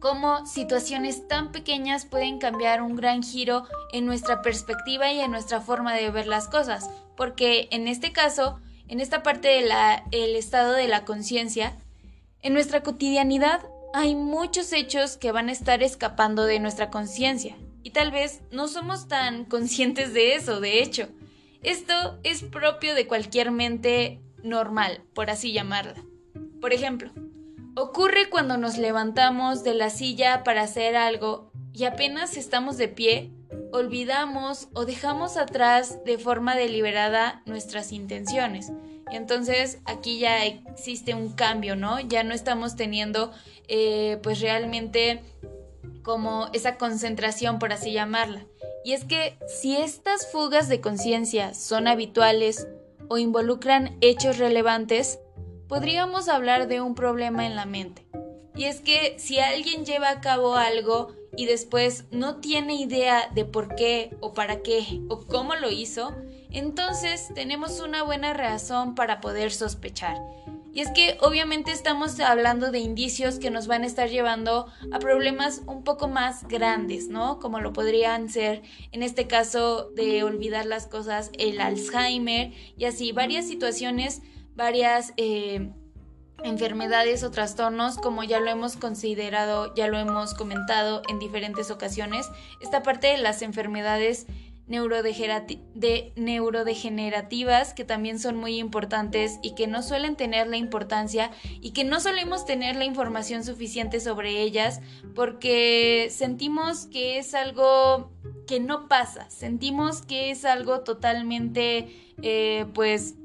cómo 0.00 0.44
situaciones 0.44 1.28
tan 1.28 1.50
pequeñas 1.50 2.04
pueden 2.04 2.38
cambiar 2.38 2.82
un 2.82 2.94
gran 2.94 3.22
giro 3.22 3.64
en 3.92 4.04
nuestra 4.04 4.42
perspectiva 4.42 5.10
y 5.12 5.20
en 5.20 5.30
nuestra 5.30 5.60
forma 5.60 5.94
de 5.94 6.10
ver 6.10 6.26
las 6.26 6.46
cosas. 6.48 6.90
Porque 7.16 7.68
en 7.70 7.88
este 7.88 8.12
caso, 8.12 8.60
en 8.88 9.00
esta 9.00 9.22
parte 9.22 9.48
del 9.48 10.36
estado 10.36 10.72
de 10.72 10.88
la 10.88 11.06
conciencia, 11.06 11.76
en 12.42 12.52
nuestra 12.52 12.82
cotidianidad 12.82 13.62
hay 13.92 14.14
muchos 14.14 14.72
hechos 14.72 15.16
que 15.16 15.32
van 15.32 15.48
a 15.48 15.52
estar 15.52 15.82
escapando 15.82 16.44
de 16.44 16.60
nuestra 16.60 16.90
conciencia 16.90 17.56
y 17.82 17.90
tal 17.90 18.10
vez 18.10 18.42
no 18.50 18.68
somos 18.68 19.08
tan 19.08 19.44
conscientes 19.44 20.12
de 20.12 20.34
eso, 20.34 20.60
de 20.60 20.82
hecho. 20.82 21.08
Esto 21.62 22.18
es 22.22 22.42
propio 22.42 22.94
de 22.94 23.06
cualquier 23.06 23.50
mente 23.50 24.20
normal, 24.42 25.02
por 25.14 25.30
así 25.30 25.52
llamarla. 25.52 26.02
Por 26.60 26.72
ejemplo, 26.72 27.10
ocurre 27.76 28.30
cuando 28.30 28.56
nos 28.56 28.78
levantamos 28.78 29.64
de 29.64 29.74
la 29.74 29.90
silla 29.90 30.44
para 30.44 30.62
hacer 30.62 30.96
algo 30.96 31.50
y 31.72 31.84
apenas 31.84 32.36
estamos 32.36 32.76
de 32.76 32.88
pie, 32.88 33.30
olvidamos 33.72 34.68
o 34.74 34.84
dejamos 34.84 35.36
atrás 35.36 36.04
de 36.04 36.18
forma 36.18 36.56
deliberada 36.56 37.42
nuestras 37.46 37.92
intenciones 37.92 38.72
entonces 39.12 39.78
aquí 39.84 40.18
ya 40.18 40.44
existe 40.44 41.14
un 41.14 41.30
cambio, 41.30 41.76
¿no? 41.76 42.00
Ya 42.00 42.22
no 42.22 42.34
estamos 42.34 42.76
teniendo 42.76 43.32
eh, 43.68 44.18
pues 44.22 44.40
realmente 44.40 45.22
como 46.02 46.48
esa 46.52 46.76
concentración, 46.76 47.58
por 47.58 47.72
así 47.72 47.92
llamarla. 47.92 48.46
Y 48.84 48.92
es 48.92 49.04
que 49.04 49.38
si 49.46 49.76
estas 49.76 50.30
fugas 50.30 50.68
de 50.68 50.80
conciencia 50.80 51.54
son 51.54 51.86
habituales 51.86 52.68
o 53.08 53.18
involucran 53.18 53.96
hechos 54.00 54.38
relevantes, 54.38 55.18
podríamos 55.68 56.28
hablar 56.28 56.68
de 56.68 56.80
un 56.80 56.94
problema 56.94 57.46
en 57.46 57.56
la 57.56 57.66
mente. 57.66 58.06
Y 58.56 58.64
es 58.64 58.80
que 58.80 59.14
si 59.18 59.38
alguien 59.38 59.84
lleva 59.84 60.10
a 60.10 60.20
cabo 60.20 60.56
algo 60.56 61.12
y 61.36 61.46
después 61.46 62.04
no 62.10 62.36
tiene 62.36 62.74
idea 62.74 63.30
de 63.34 63.44
por 63.44 63.74
qué 63.74 64.16
o 64.20 64.32
para 64.32 64.62
qué 64.62 65.00
o 65.08 65.20
cómo 65.20 65.54
lo 65.54 65.70
hizo, 65.70 66.14
entonces 66.52 67.28
tenemos 67.34 67.80
una 67.80 68.02
buena 68.02 68.34
razón 68.34 68.94
para 68.94 69.20
poder 69.20 69.52
sospechar. 69.52 70.16
Y 70.72 70.80
es 70.80 70.90
que 70.90 71.18
obviamente 71.20 71.72
estamos 71.72 72.20
hablando 72.20 72.70
de 72.70 72.78
indicios 72.78 73.40
que 73.40 73.50
nos 73.50 73.66
van 73.66 73.82
a 73.82 73.86
estar 73.86 74.08
llevando 74.08 74.66
a 74.92 75.00
problemas 75.00 75.62
un 75.66 75.82
poco 75.82 76.06
más 76.06 76.46
grandes, 76.46 77.08
¿no? 77.08 77.40
Como 77.40 77.58
lo 77.60 77.72
podrían 77.72 78.28
ser, 78.28 78.62
en 78.92 79.02
este 79.02 79.26
caso, 79.26 79.90
de 79.96 80.22
olvidar 80.22 80.66
las 80.66 80.86
cosas, 80.86 81.32
el 81.38 81.60
Alzheimer 81.60 82.52
y 82.76 82.84
así, 82.84 83.12
varias 83.12 83.46
situaciones, 83.46 84.22
varias... 84.54 85.12
Eh, 85.16 85.72
enfermedades 86.42 87.22
o 87.22 87.30
trastornos, 87.30 87.98
como 87.98 88.24
ya 88.24 88.40
lo 88.40 88.50
hemos 88.50 88.76
considerado, 88.76 89.74
ya 89.74 89.88
lo 89.88 89.98
hemos 89.98 90.32
comentado 90.32 91.02
en 91.08 91.18
diferentes 91.18 91.70
ocasiones, 91.70 92.30
esta 92.60 92.82
parte 92.82 93.08
de 93.08 93.18
las 93.18 93.42
enfermedades 93.42 94.26
de 94.70 96.12
neurodegenerativas 96.16 97.74
que 97.74 97.84
también 97.84 98.18
son 98.18 98.36
muy 98.36 98.58
importantes 98.58 99.38
y 99.42 99.54
que 99.54 99.66
no 99.66 99.82
suelen 99.82 100.14
tener 100.16 100.46
la 100.46 100.56
importancia 100.56 101.32
y 101.60 101.72
que 101.72 101.84
no 101.84 101.98
solemos 101.98 102.46
tener 102.46 102.76
la 102.76 102.84
información 102.84 103.44
suficiente 103.44 103.98
sobre 103.98 104.40
ellas 104.40 104.80
porque 105.14 106.08
sentimos 106.10 106.86
que 106.86 107.18
es 107.18 107.34
algo 107.34 108.12
que 108.46 108.60
no 108.60 108.88
pasa, 108.88 109.28
sentimos 109.28 110.02
que 110.02 110.30
es 110.30 110.44
algo 110.44 110.80
totalmente 110.80 111.88
eh, 112.22 112.66
pues 112.72 113.16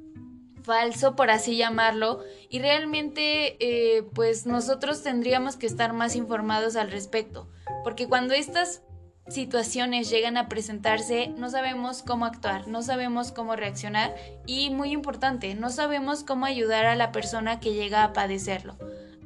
falso, 0.64 1.16
por 1.16 1.30
así 1.30 1.58
llamarlo, 1.58 2.22
y 2.50 2.60
realmente 2.60 3.56
eh, 3.60 4.04
pues 4.16 4.48
nosotros 4.48 5.04
tendríamos 5.04 5.58
que 5.58 5.68
estar 5.68 5.94
más 5.94 6.16
informados 6.16 6.76
al 6.76 6.90
respecto, 6.92 7.48
porque 7.84 8.08
cuando 8.08 8.34
estas 8.34 8.82
situaciones 9.28 10.10
llegan 10.10 10.38
a 10.38 10.48
presentarse, 10.48 11.28
no 11.28 11.50
sabemos 11.50 12.04
cómo 12.04 12.26
actuar, 12.26 12.68
no 12.68 12.82
sabemos 12.82 13.32
cómo 13.32 13.56
reaccionar 13.56 14.16
y 14.46 14.70
muy 14.70 14.92
importante, 14.92 15.56
no 15.56 15.70
sabemos 15.70 16.24
cómo 16.24 16.46
ayudar 16.46 16.86
a 16.86 16.96
la 16.96 17.12
persona 17.12 17.60
que 17.60 17.74
llega 17.74 18.04
a 18.04 18.14
padecerlo. 18.14 18.78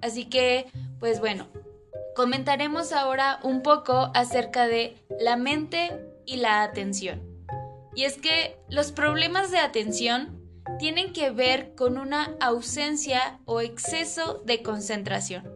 Así 0.01 0.25
que, 0.25 0.68
pues 1.00 1.20
bueno, 1.20 1.48
comentaremos 2.15 2.94
ahora 2.94 3.39
un 3.44 3.62
poco 3.62 4.12
acerca 4.13 4.68
de 4.68 4.96
la 5.20 5.36
mente 5.36 6.00
y 6.25 6.38
la 6.38 6.63
atención. 6.63 7.22
Y 7.96 8.06
es 8.06 8.18
que 8.18 8.58
los 8.70 8.91
problemas 8.91 9.51
de 9.51 9.58
atención 9.58 10.39
tienen 10.77 11.12
que 11.12 11.32
ver 11.32 11.75
con 11.75 11.98
una 11.98 12.36
ausencia 12.39 13.39
o 13.46 13.60
exceso 13.60 14.41
de 14.46 14.62
concentración. 14.62 15.51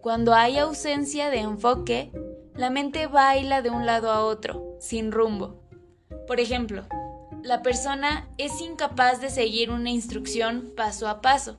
Cuando 0.00 0.34
hay 0.34 0.58
ausencia 0.58 1.28
de 1.30 1.40
enfoque, 1.40 2.12
la 2.54 2.70
mente 2.70 3.06
baila 3.06 3.62
de 3.62 3.70
un 3.70 3.86
lado 3.86 4.10
a 4.10 4.24
otro, 4.24 4.76
sin 4.80 5.12
rumbo. 5.12 5.62
Por 6.26 6.40
ejemplo, 6.40 6.84
la 7.42 7.62
persona 7.62 8.28
es 8.38 8.60
incapaz 8.60 9.20
de 9.20 9.30
seguir 9.30 9.70
una 9.70 9.90
instrucción 9.90 10.72
paso 10.76 11.08
a 11.08 11.20
paso. 11.20 11.58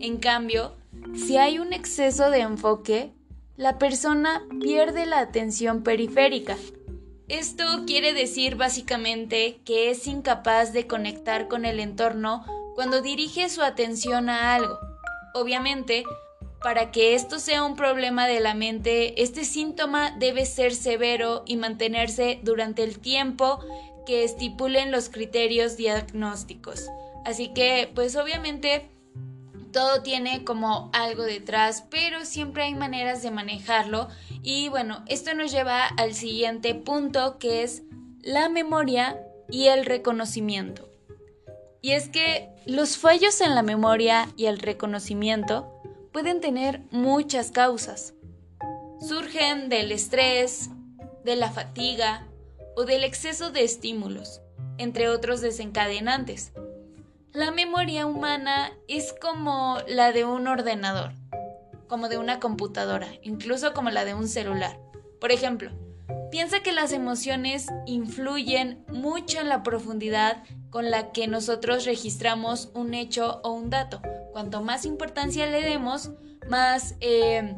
En 0.00 0.18
cambio, 0.18 0.72
si 1.14 1.36
hay 1.36 1.58
un 1.58 1.72
exceso 1.72 2.30
de 2.30 2.40
enfoque, 2.40 3.12
la 3.56 3.78
persona 3.78 4.42
pierde 4.60 5.06
la 5.06 5.20
atención 5.20 5.82
periférica. 5.82 6.56
Esto 7.28 7.64
quiere 7.86 8.12
decir 8.12 8.56
básicamente 8.56 9.60
que 9.64 9.90
es 9.90 10.06
incapaz 10.06 10.72
de 10.72 10.86
conectar 10.86 11.48
con 11.48 11.64
el 11.64 11.80
entorno 11.80 12.44
cuando 12.74 13.02
dirige 13.02 13.48
su 13.48 13.62
atención 13.62 14.28
a 14.28 14.54
algo. 14.54 14.78
Obviamente, 15.34 16.04
para 16.62 16.90
que 16.90 17.14
esto 17.14 17.38
sea 17.38 17.64
un 17.64 17.76
problema 17.76 18.26
de 18.26 18.40
la 18.40 18.54
mente, 18.54 19.22
este 19.22 19.44
síntoma 19.44 20.10
debe 20.18 20.44
ser 20.44 20.74
severo 20.74 21.44
y 21.46 21.56
mantenerse 21.56 22.40
durante 22.42 22.82
el 22.82 22.98
tiempo 22.98 23.60
que 24.06 24.24
estipulen 24.24 24.90
los 24.90 25.08
criterios 25.08 25.76
diagnósticos. 25.76 26.88
Así 27.24 27.48
que, 27.52 27.90
pues 27.94 28.16
obviamente, 28.16 28.88
todo 29.72 30.02
tiene 30.02 30.44
como 30.44 30.90
algo 30.92 31.24
detrás, 31.24 31.84
pero 31.90 32.24
siempre 32.24 32.64
hay 32.64 32.74
maneras 32.74 33.22
de 33.22 33.30
manejarlo. 33.30 34.08
Y 34.42 34.68
bueno, 34.68 35.04
esto 35.06 35.34
nos 35.34 35.52
lleva 35.52 35.86
al 35.86 36.14
siguiente 36.14 36.74
punto 36.74 37.38
que 37.38 37.62
es 37.62 37.82
la 38.22 38.48
memoria 38.48 39.20
y 39.50 39.66
el 39.66 39.84
reconocimiento. 39.84 40.88
Y 41.80 41.92
es 41.92 42.08
que 42.08 42.48
los 42.66 42.96
fallos 42.96 43.40
en 43.40 43.54
la 43.54 43.62
memoria 43.62 44.28
y 44.36 44.46
el 44.46 44.58
reconocimiento 44.58 45.77
pueden 46.12 46.40
tener 46.40 46.82
muchas 46.90 47.50
causas. 47.50 48.14
Surgen 49.00 49.68
del 49.68 49.92
estrés, 49.92 50.70
de 51.24 51.36
la 51.36 51.50
fatiga 51.50 52.26
o 52.76 52.84
del 52.84 53.04
exceso 53.04 53.50
de 53.50 53.64
estímulos, 53.64 54.40
entre 54.78 55.08
otros 55.08 55.40
desencadenantes. 55.40 56.52
La 57.32 57.50
memoria 57.50 58.06
humana 58.06 58.72
es 58.88 59.14
como 59.20 59.78
la 59.86 60.12
de 60.12 60.24
un 60.24 60.48
ordenador, 60.48 61.12
como 61.86 62.08
de 62.08 62.18
una 62.18 62.40
computadora, 62.40 63.08
incluso 63.22 63.74
como 63.74 63.90
la 63.90 64.04
de 64.04 64.14
un 64.14 64.28
celular. 64.28 64.80
Por 65.20 65.32
ejemplo, 65.32 65.70
piensa 66.30 66.60
que 66.60 66.72
las 66.72 66.92
emociones 66.92 67.66
influyen 67.86 68.84
mucho 68.88 69.40
en 69.40 69.48
la 69.48 69.62
profundidad 69.62 70.42
con 70.70 70.90
la 70.90 71.12
que 71.12 71.26
nosotros 71.26 71.84
registramos 71.84 72.70
un 72.74 72.94
hecho 72.94 73.40
o 73.42 73.52
un 73.52 73.70
dato. 73.70 74.00
Cuanto 74.38 74.62
más 74.62 74.84
importancia 74.84 75.48
le 75.48 75.62
demos, 75.62 76.10
más, 76.48 76.94
eh, 77.00 77.56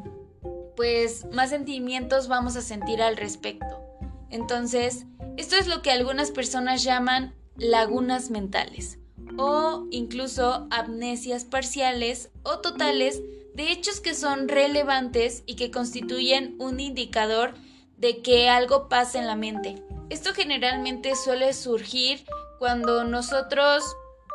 pues, 0.77 1.27
más 1.31 1.51
sentimientos 1.51 2.27
vamos 2.27 2.57
a 2.57 2.63
sentir 2.63 3.03
al 3.03 3.19
respecto. 3.19 3.83
Entonces, 4.31 5.05
esto 5.37 5.57
es 5.57 5.67
lo 5.67 5.83
que 5.83 5.91
algunas 5.91 6.31
personas 6.31 6.83
llaman 6.83 7.35
lagunas 7.57 8.31
mentales 8.31 8.99
o 9.37 9.89
incluso 9.91 10.69
amnesias 10.71 11.45
parciales 11.45 12.31
o 12.45 12.61
totales 12.61 13.21
de 13.53 13.73
hechos 13.73 14.01
que 14.01 14.15
son 14.15 14.49
relevantes 14.49 15.43
y 15.45 15.57
que 15.57 15.71
constituyen 15.71 16.57
un 16.59 16.81
indicador 16.81 17.53
de 17.99 18.23
que 18.23 18.49
algo 18.49 18.89
pasa 18.89 19.19
en 19.19 19.27
la 19.27 19.37
mente. 19.37 19.85
Esto 20.09 20.33
generalmente 20.33 21.15
suele 21.15 21.53
surgir 21.53 22.25
cuando 22.59 23.05
nosotros 23.05 23.85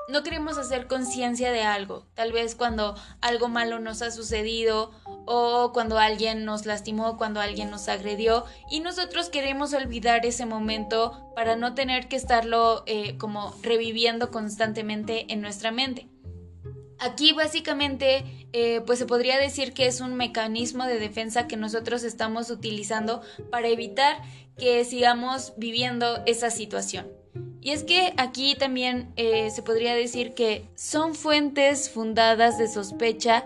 no 0.08 0.24
queremos 0.24 0.58
hacer 0.58 0.88
conciencia 0.88 1.52
de 1.52 1.63
algo, 1.63 2.06
tal 2.13 2.32
vez 2.32 2.56
cuando 2.56 2.96
algo 3.22 3.48
malo 3.48 3.80
nos 3.80 4.02
ha 4.02 4.12
sucedido 4.12 4.91
o 5.26 5.72
cuando 5.74 5.98
alguien 5.98 6.46
nos 6.46 6.65
lastimó, 6.65 7.18
cuando 7.18 7.41
alguien 7.41 7.72
nos 7.72 7.88
agredió 7.88 8.46
y 8.70 8.82
nosotros 8.82 9.30
queremos 9.30 9.74
olvidar 9.74 10.26
ese 10.26 10.46
momento 10.46 11.32
para 11.36 11.56
no 11.56 11.74
tener 11.74 12.08
que 12.08 12.15
estarlo 12.15 12.84
eh, 12.86 13.18
como 13.18 13.56
reviviendo 13.62 14.32
constantemente 14.32 15.32
en 15.34 15.41
nuestra 15.41 15.72
mente. 15.72 16.08
Aquí 17.00 17.34
básicamente 17.34 18.48
eh, 18.54 18.82
pues 18.86 19.00
se 19.00 19.06
podría 19.06 19.38
decir 19.38 19.74
que 19.74 19.88
es 19.88 20.00
un 20.00 20.15
mecanismo 20.15 20.86
de 20.86 21.00
defensa 21.00 21.48
que 21.48 21.58
nosotros 21.58 22.04
estamos 22.04 22.50
utilizando 22.50 23.22
para 23.52 23.68
evitar 23.68 24.22
que 24.58 24.86
sigamos 24.86 25.54
viviendo 25.58 26.24
esa 26.26 26.50
situación. 26.50 27.25
Y 27.62 27.71
es 27.71 27.84
que 27.84 28.13
aquí 28.17 28.54
también 28.54 29.12
eh, 29.15 29.50
se 29.50 29.63
podría 29.63 29.95
decir 29.95 30.36
que 30.36 30.69
son 30.76 31.15
fuentes 31.15 31.89
fundadas 31.89 32.60
de 32.60 32.67
sospecha 32.67 33.43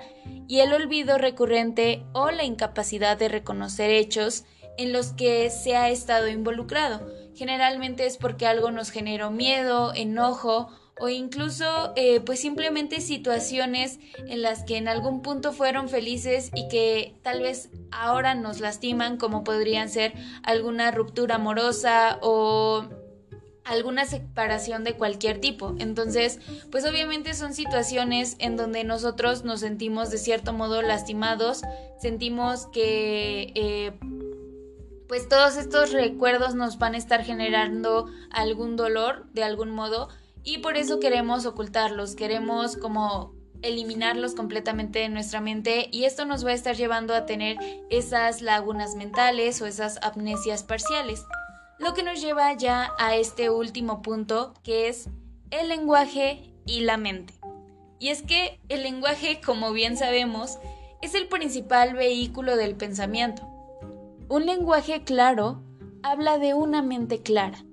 y 0.47 0.59
el 0.59 0.73
olvido 0.73 1.17
recurrente 1.17 2.03
o 2.11 2.29
la 2.29 2.43
incapacidad 2.43 3.17
de 3.17 3.29
reconocer 3.29 3.89
hechos 3.91 4.43
en 4.77 4.91
los 4.91 5.13
que 5.13 5.49
se 5.49 5.77
ha 5.77 5.89
estado 5.89 6.27
involucrado. 6.27 7.05
Generalmente 7.33 8.05
es 8.05 8.17
porque 8.17 8.45
algo 8.45 8.71
nos 8.71 8.89
generó 8.89 9.31
miedo, 9.31 9.93
enojo 9.93 10.67
o 10.99 11.07
incluso 11.07 11.93
eh, 11.95 12.19
pues 12.19 12.41
simplemente 12.41 12.99
situaciones 12.99 13.99
en 14.27 14.41
las 14.41 14.63
que 14.63 14.77
en 14.77 14.89
algún 14.89 15.21
punto 15.21 15.53
fueron 15.53 15.87
felices 15.87 16.51
y 16.53 16.67
que 16.67 17.15
tal 17.23 17.41
vez 17.41 17.69
ahora 17.91 18.35
nos 18.35 18.59
lastiman 18.59 19.17
como 19.17 19.43
podrían 19.43 19.89
ser 19.89 20.13
alguna 20.43 20.91
ruptura 20.91 21.35
amorosa 21.35 22.19
o 22.21 22.89
alguna 23.69 24.05
separación 24.05 24.83
de 24.83 24.93
cualquier 24.93 25.39
tipo. 25.39 25.75
Entonces, 25.79 26.39
pues 26.71 26.85
obviamente 26.85 27.33
son 27.35 27.53
situaciones 27.53 28.35
en 28.39 28.57
donde 28.57 28.83
nosotros 28.83 29.43
nos 29.43 29.59
sentimos 29.59 30.09
de 30.09 30.17
cierto 30.17 30.53
modo 30.53 30.81
lastimados, 30.81 31.61
sentimos 32.01 32.65
que 32.67 33.53
eh, 33.55 33.99
pues 35.07 35.29
todos 35.29 35.57
estos 35.57 35.91
recuerdos 35.91 36.55
nos 36.55 36.79
van 36.79 36.95
a 36.95 36.97
estar 36.97 37.23
generando 37.23 38.07
algún 38.31 38.75
dolor 38.75 39.27
de 39.33 39.43
algún 39.43 39.69
modo 39.69 40.09
y 40.43 40.59
por 40.59 40.75
eso 40.75 40.99
queremos 40.99 41.45
ocultarlos, 41.45 42.15
queremos 42.15 42.75
como 42.75 43.33
eliminarlos 43.61 44.35
completamente 44.35 44.99
de 44.99 45.09
nuestra 45.09 45.41
mente 45.41 45.89
y 45.91 46.05
esto 46.05 46.25
nos 46.25 46.45
va 46.45 46.51
a 46.51 46.53
estar 46.53 46.75
llevando 46.75 47.13
a 47.13 47.25
tener 47.25 47.57
esas 47.89 48.41
lagunas 48.41 48.95
mentales 48.95 49.61
o 49.61 49.65
esas 49.65 49.99
amnesias 50.01 50.63
parciales. 50.63 51.23
Lo 51.79 51.93
que 51.93 52.03
nos 52.03 52.21
lleva 52.21 52.51
ya 52.53 52.93
a 52.97 53.15
este 53.15 53.49
último 53.49 54.01
punto 54.01 54.53
que 54.63 54.89
es 54.89 55.07
el 55.49 55.69
lenguaje 55.69 56.53
y 56.65 56.81
la 56.81 56.97
mente. 56.97 57.33
Y 57.99 58.09
es 58.09 58.21
que 58.21 58.59
el 58.67 58.83
lenguaje, 58.83 59.39
como 59.39 59.71
bien 59.71 59.95
sabemos, 59.95 60.59
es 61.01 61.15
el 61.15 61.29
principal 61.29 61.93
vehículo 61.93 62.57
del 62.57 62.75
pensamiento. 62.75 63.43
Un 64.27 64.45
lenguaje 64.45 65.03
claro 65.05 65.63
habla 66.03 66.37
de 66.37 66.53
una 66.53 66.81
mente 66.81 67.21
clara. 67.21 67.63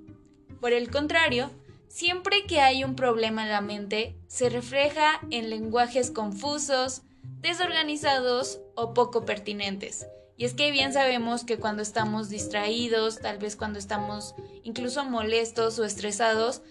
Por 0.60 0.72
el 0.72 0.88
contrario, 0.88 1.50
siempre 1.88 2.44
que 2.46 2.60
hay 2.60 2.84
un 2.84 2.94
problema 2.94 3.42
en 3.42 3.50
la 3.50 3.60
mente, 3.60 4.16
se 4.28 4.48
refleja 4.48 5.20
en 5.30 5.50
lenguajes 5.50 6.12
confusos, 6.12 7.02
desorganizados 7.40 8.60
o 8.76 8.94
poco 8.94 9.24
pertinentes, 9.24 10.06
y 10.36 10.44
es 10.44 10.54
que 10.54 10.70
bien 10.70 10.92
sabemos 10.92 11.44
que 11.44 11.58
cuando 11.58 11.82
estamos 11.82 12.28
distraídos, 12.28 13.20
tal 13.20 13.38
vez 13.38 13.56
cuando 13.56 13.78
estamos 13.78 14.34
incluso 14.64 15.04
molestos 15.04 15.78
o 15.78 15.84
estresados, 15.84 16.62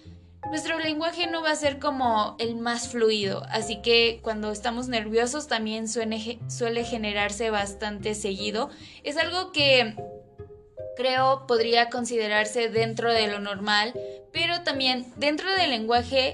nuestro 0.49 0.77
lenguaje 0.77 1.25
no 1.25 1.41
va 1.41 1.51
a 1.51 1.55
ser 1.55 1.79
como 1.79 2.35
el 2.37 2.55
más 2.55 2.89
fluido, 2.89 3.43
así 3.49 3.81
que 3.81 4.19
cuando 4.21 4.51
estamos 4.51 4.87
nerviosos 4.87 5.47
también 5.47 5.87
suele, 5.87 6.39
suele 6.47 6.83
generarse 6.83 7.49
bastante 7.49 8.13
seguido. 8.13 8.69
Es 9.03 9.17
algo 9.17 9.51
que 9.51 9.95
creo 10.95 11.47
podría 11.47 11.89
considerarse 11.89 12.69
dentro 12.69 13.11
de 13.11 13.27
lo 13.27 13.39
normal, 13.39 13.93
pero 14.31 14.61
también 14.61 15.11
dentro 15.17 15.51
del 15.51 15.71
lenguaje, 15.71 16.33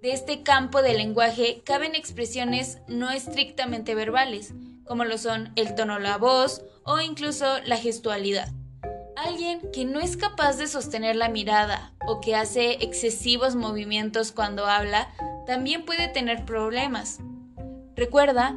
de 0.00 0.12
este 0.12 0.42
campo 0.42 0.80
del 0.80 0.98
lenguaje, 0.98 1.62
caben 1.64 1.96
expresiones 1.96 2.78
no 2.86 3.10
estrictamente 3.10 3.96
verbales, 3.96 4.52
como 4.92 5.06
lo 5.06 5.16
son 5.16 5.52
el 5.56 5.74
tono 5.74 5.94
de 5.94 6.00
la 6.00 6.18
voz 6.18 6.66
o 6.84 7.00
incluso 7.00 7.46
la 7.64 7.78
gestualidad. 7.78 8.52
Alguien 9.16 9.62
que 9.72 9.86
no 9.86 10.00
es 10.00 10.18
capaz 10.18 10.58
de 10.58 10.66
sostener 10.66 11.16
la 11.16 11.30
mirada 11.30 11.94
o 12.06 12.20
que 12.20 12.36
hace 12.36 12.72
excesivos 12.84 13.54
movimientos 13.54 14.32
cuando 14.32 14.66
habla, 14.66 15.08
también 15.46 15.86
puede 15.86 16.08
tener 16.08 16.44
problemas. 16.44 17.20
Recuerda 17.96 18.54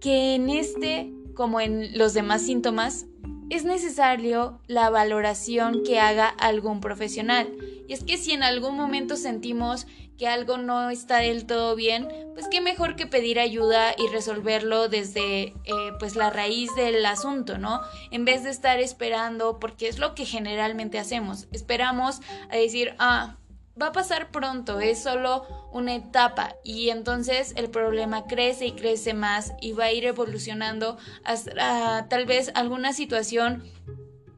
que 0.00 0.36
en 0.36 0.48
este, 0.48 1.12
como 1.34 1.60
en 1.60 1.98
los 1.98 2.14
demás 2.14 2.42
síntomas, 2.42 3.06
es 3.52 3.64
necesario 3.64 4.58
la 4.66 4.88
valoración 4.88 5.82
que 5.84 6.00
haga 6.00 6.26
algún 6.26 6.80
profesional. 6.80 7.52
Y 7.86 7.92
es 7.92 8.02
que 8.02 8.16
si 8.16 8.32
en 8.32 8.42
algún 8.42 8.78
momento 8.78 9.16
sentimos 9.16 9.86
que 10.16 10.26
algo 10.26 10.56
no 10.56 10.88
está 10.88 11.18
del 11.18 11.44
todo 11.44 11.76
bien, 11.76 12.08
pues 12.32 12.48
qué 12.48 12.62
mejor 12.62 12.96
que 12.96 13.06
pedir 13.06 13.38
ayuda 13.38 13.94
y 13.98 14.06
resolverlo 14.08 14.88
desde 14.88 15.42
eh, 15.42 15.54
pues 15.98 16.16
la 16.16 16.30
raíz 16.30 16.74
del 16.76 17.04
asunto, 17.04 17.58
¿no? 17.58 17.82
En 18.10 18.24
vez 18.24 18.42
de 18.42 18.50
estar 18.50 18.80
esperando, 18.80 19.58
porque 19.58 19.88
es 19.88 19.98
lo 19.98 20.14
que 20.14 20.24
generalmente 20.24 20.98
hacemos, 20.98 21.46
esperamos 21.52 22.20
a 22.50 22.56
decir, 22.56 22.94
ah, 22.98 23.36
va 23.80 23.88
a 23.88 23.92
pasar 23.92 24.30
pronto, 24.30 24.80
es 24.80 25.02
solo 25.02 25.46
una 25.72 25.94
etapa 25.94 26.56
y 26.62 26.90
entonces 26.90 27.54
el 27.56 27.70
problema 27.70 28.26
crece 28.26 28.66
y 28.66 28.72
crece 28.72 29.14
más 29.14 29.54
y 29.60 29.72
va 29.72 29.84
a 29.84 29.92
ir 29.92 30.04
evolucionando 30.04 30.98
hasta 31.24 32.06
tal 32.08 32.26
vez 32.26 32.52
alguna 32.54 32.92
situación 32.92 33.64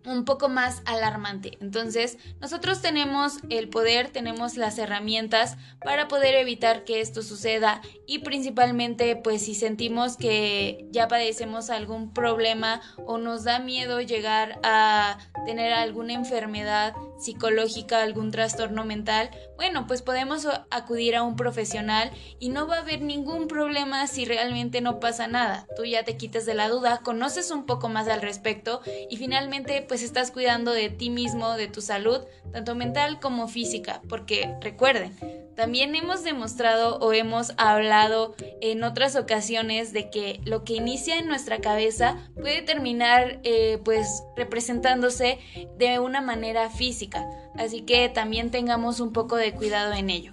un 0.07 0.25
poco 0.25 0.49
más 0.49 0.83
alarmante. 0.85 1.57
Entonces, 1.61 2.19
nosotros 2.41 2.83
tenemos 2.83 3.39
el 3.49 3.69
poder, 3.69 4.11
tenemos 4.11 4.57
las 4.57 4.79
herramientas 4.79 5.57
para 5.83 6.09
poder 6.09 6.35
evitar 6.35 6.85
que 6.85 7.01
esto 7.01 7.23
suceda 7.23 7.81
y 8.07 8.21
principalmente 8.21 9.17
pues 9.17 9.43
si 9.43 9.55
sentimos 9.55 10.17
que 10.17 10.87
ya 10.91 11.09
padecemos 11.09 11.71
algún 11.71 12.13
problema 12.13 12.81
o 13.07 13.19
nos 13.19 13.45
da 13.45 13.59
miedo 13.59 14.01
llegar 14.01 14.61
a 14.63 15.19
tener 15.47 15.73
alguna 15.73 16.15
enfermedad 16.15 16.95
psicológica, 17.19 18.03
algún 18.03 18.31
trastorno 18.31 18.85
mental, 18.85 19.31
bueno, 19.57 19.87
pues 19.87 20.03
podemos 20.03 20.47
acudir 20.71 21.17
a 21.17 21.23
un 21.23 21.37
profesional 21.37 22.11
y 22.39 22.49
no 22.49 22.67
va 22.67 22.77
a 22.77 22.81
haber 22.81 23.01
ningún 23.03 23.49
problema 23.49 24.07
si 24.07 24.25
realmente 24.25 24.81
no 24.81 25.01
pasa 25.01 25.27
nada. 25.29 25.67
Tú 25.77 25.85
ya 25.85 26.05
te 26.05 26.17
quitas 26.17 26.45
de 26.45 26.55
la 26.55 26.69
duda, 26.69 27.01
conoces 27.03 27.51
un 27.51 27.65
poco 27.67 27.89
más 27.89 28.09
al 28.09 28.21
respecto 28.21 28.83
y 29.09 29.17
finalmente 29.17 29.81
pues 29.95 30.03
estás 30.03 30.33
cuidando 30.33 30.73
de 30.73 30.91
ti 30.91 31.09
mismo, 31.09 31.53
de 31.53 31.69
tu 31.69 31.81
salud, 31.81 32.19
tanto 32.51 32.75
mental 32.75 33.21
como 33.21 33.47
física, 33.47 34.03
porque 34.09 34.53
recuerden, 34.61 35.13
también 35.55 35.95
hemos 35.95 36.25
demostrado 36.25 36.99
o 36.99 37.13
hemos 37.13 37.53
hablado 37.59 38.35
en 38.61 38.83
otras 38.83 39.15
ocasiones 39.15 39.93
de 39.93 40.11
que 40.11 40.41
lo 40.45 40.65
que 40.65 40.73
inicia 40.73 41.17
en 41.17 41.29
nuestra 41.29 41.61
cabeza 41.61 42.29
puede 42.35 42.63
terminar 42.63 43.39
eh, 43.45 43.79
pues 43.85 44.25
representándose 44.35 45.39
de 45.79 46.01
una 46.01 46.21
manera 46.21 46.71
física. 46.71 47.25
Así 47.57 47.83
que 47.83 48.09
también 48.09 48.51
tengamos 48.51 48.99
un 48.99 49.13
poco 49.13 49.37
de 49.37 49.55
cuidado 49.55 49.93
en 49.93 50.11
ello. 50.11 50.33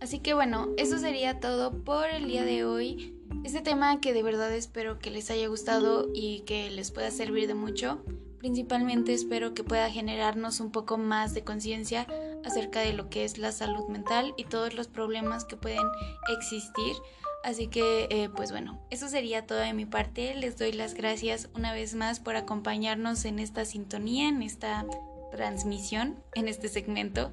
Así 0.00 0.20
que 0.20 0.32
bueno, 0.32 0.70
eso 0.78 0.96
sería 0.96 1.40
todo 1.40 1.84
por 1.84 2.08
el 2.08 2.26
día 2.26 2.42
de 2.42 2.64
hoy. 2.64 3.14
Este 3.44 3.60
tema 3.60 4.00
que 4.00 4.14
de 4.14 4.22
verdad 4.22 4.50
espero 4.54 4.98
que 4.98 5.10
les 5.10 5.30
haya 5.30 5.46
gustado 5.46 6.08
y 6.14 6.40
que 6.46 6.70
les 6.70 6.90
pueda 6.90 7.10
servir 7.10 7.48
de 7.48 7.54
mucho. 7.54 8.02
Principalmente 8.46 9.12
espero 9.12 9.54
que 9.54 9.64
pueda 9.64 9.90
generarnos 9.90 10.60
un 10.60 10.70
poco 10.70 10.98
más 10.98 11.34
de 11.34 11.42
conciencia 11.42 12.06
acerca 12.44 12.78
de 12.78 12.92
lo 12.92 13.10
que 13.10 13.24
es 13.24 13.38
la 13.38 13.50
salud 13.50 13.88
mental 13.88 14.34
y 14.36 14.44
todos 14.44 14.72
los 14.72 14.86
problemas 14.86 15.44
que 15.44 15.56
pueden 15.56 15.82
existir. 16.28 16.94
Así 17.42 17.66
que, 17.66 18.06
eh, 18.08 18.28
pues 18.28 18.52
bueno, 18.52 18.80
eso 18.88 19.08
sería 19.08 19.48
todo 19.48 19.58
de 19.58 19.72
mi 19.72 19.84
parte. 19.84 20.32
Les 20.36 20.56
doy 20.56 20.70
las 20.70 20.94
gracias 20.94 21.48
una 21.56 21.72
vez 21.72 21.96
más 21.96 22.20
por 22.20 22.36
acompañarnos 22.36 23.24
en 23.24 23.40
esta 23.40 23.64
sintonía, 23.64 24.28
en 24.28 24.44
esta 24.44 24.86
transmisión, 25.32 26.14
en 26.36 26.46
este 26.46 26.68
segmento. 26.68 27.32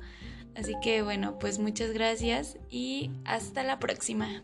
Así 0.56 0.74
que, 0.82 1.04
bueno, 1.04 1.38
pues 1.38 1.60
muchas 1.60 1.92
gracias 1.92 2.58
y 2.72 3.12
hasta 3.24 3.62
la 3.62 3.78
próxima. 3.78 4.42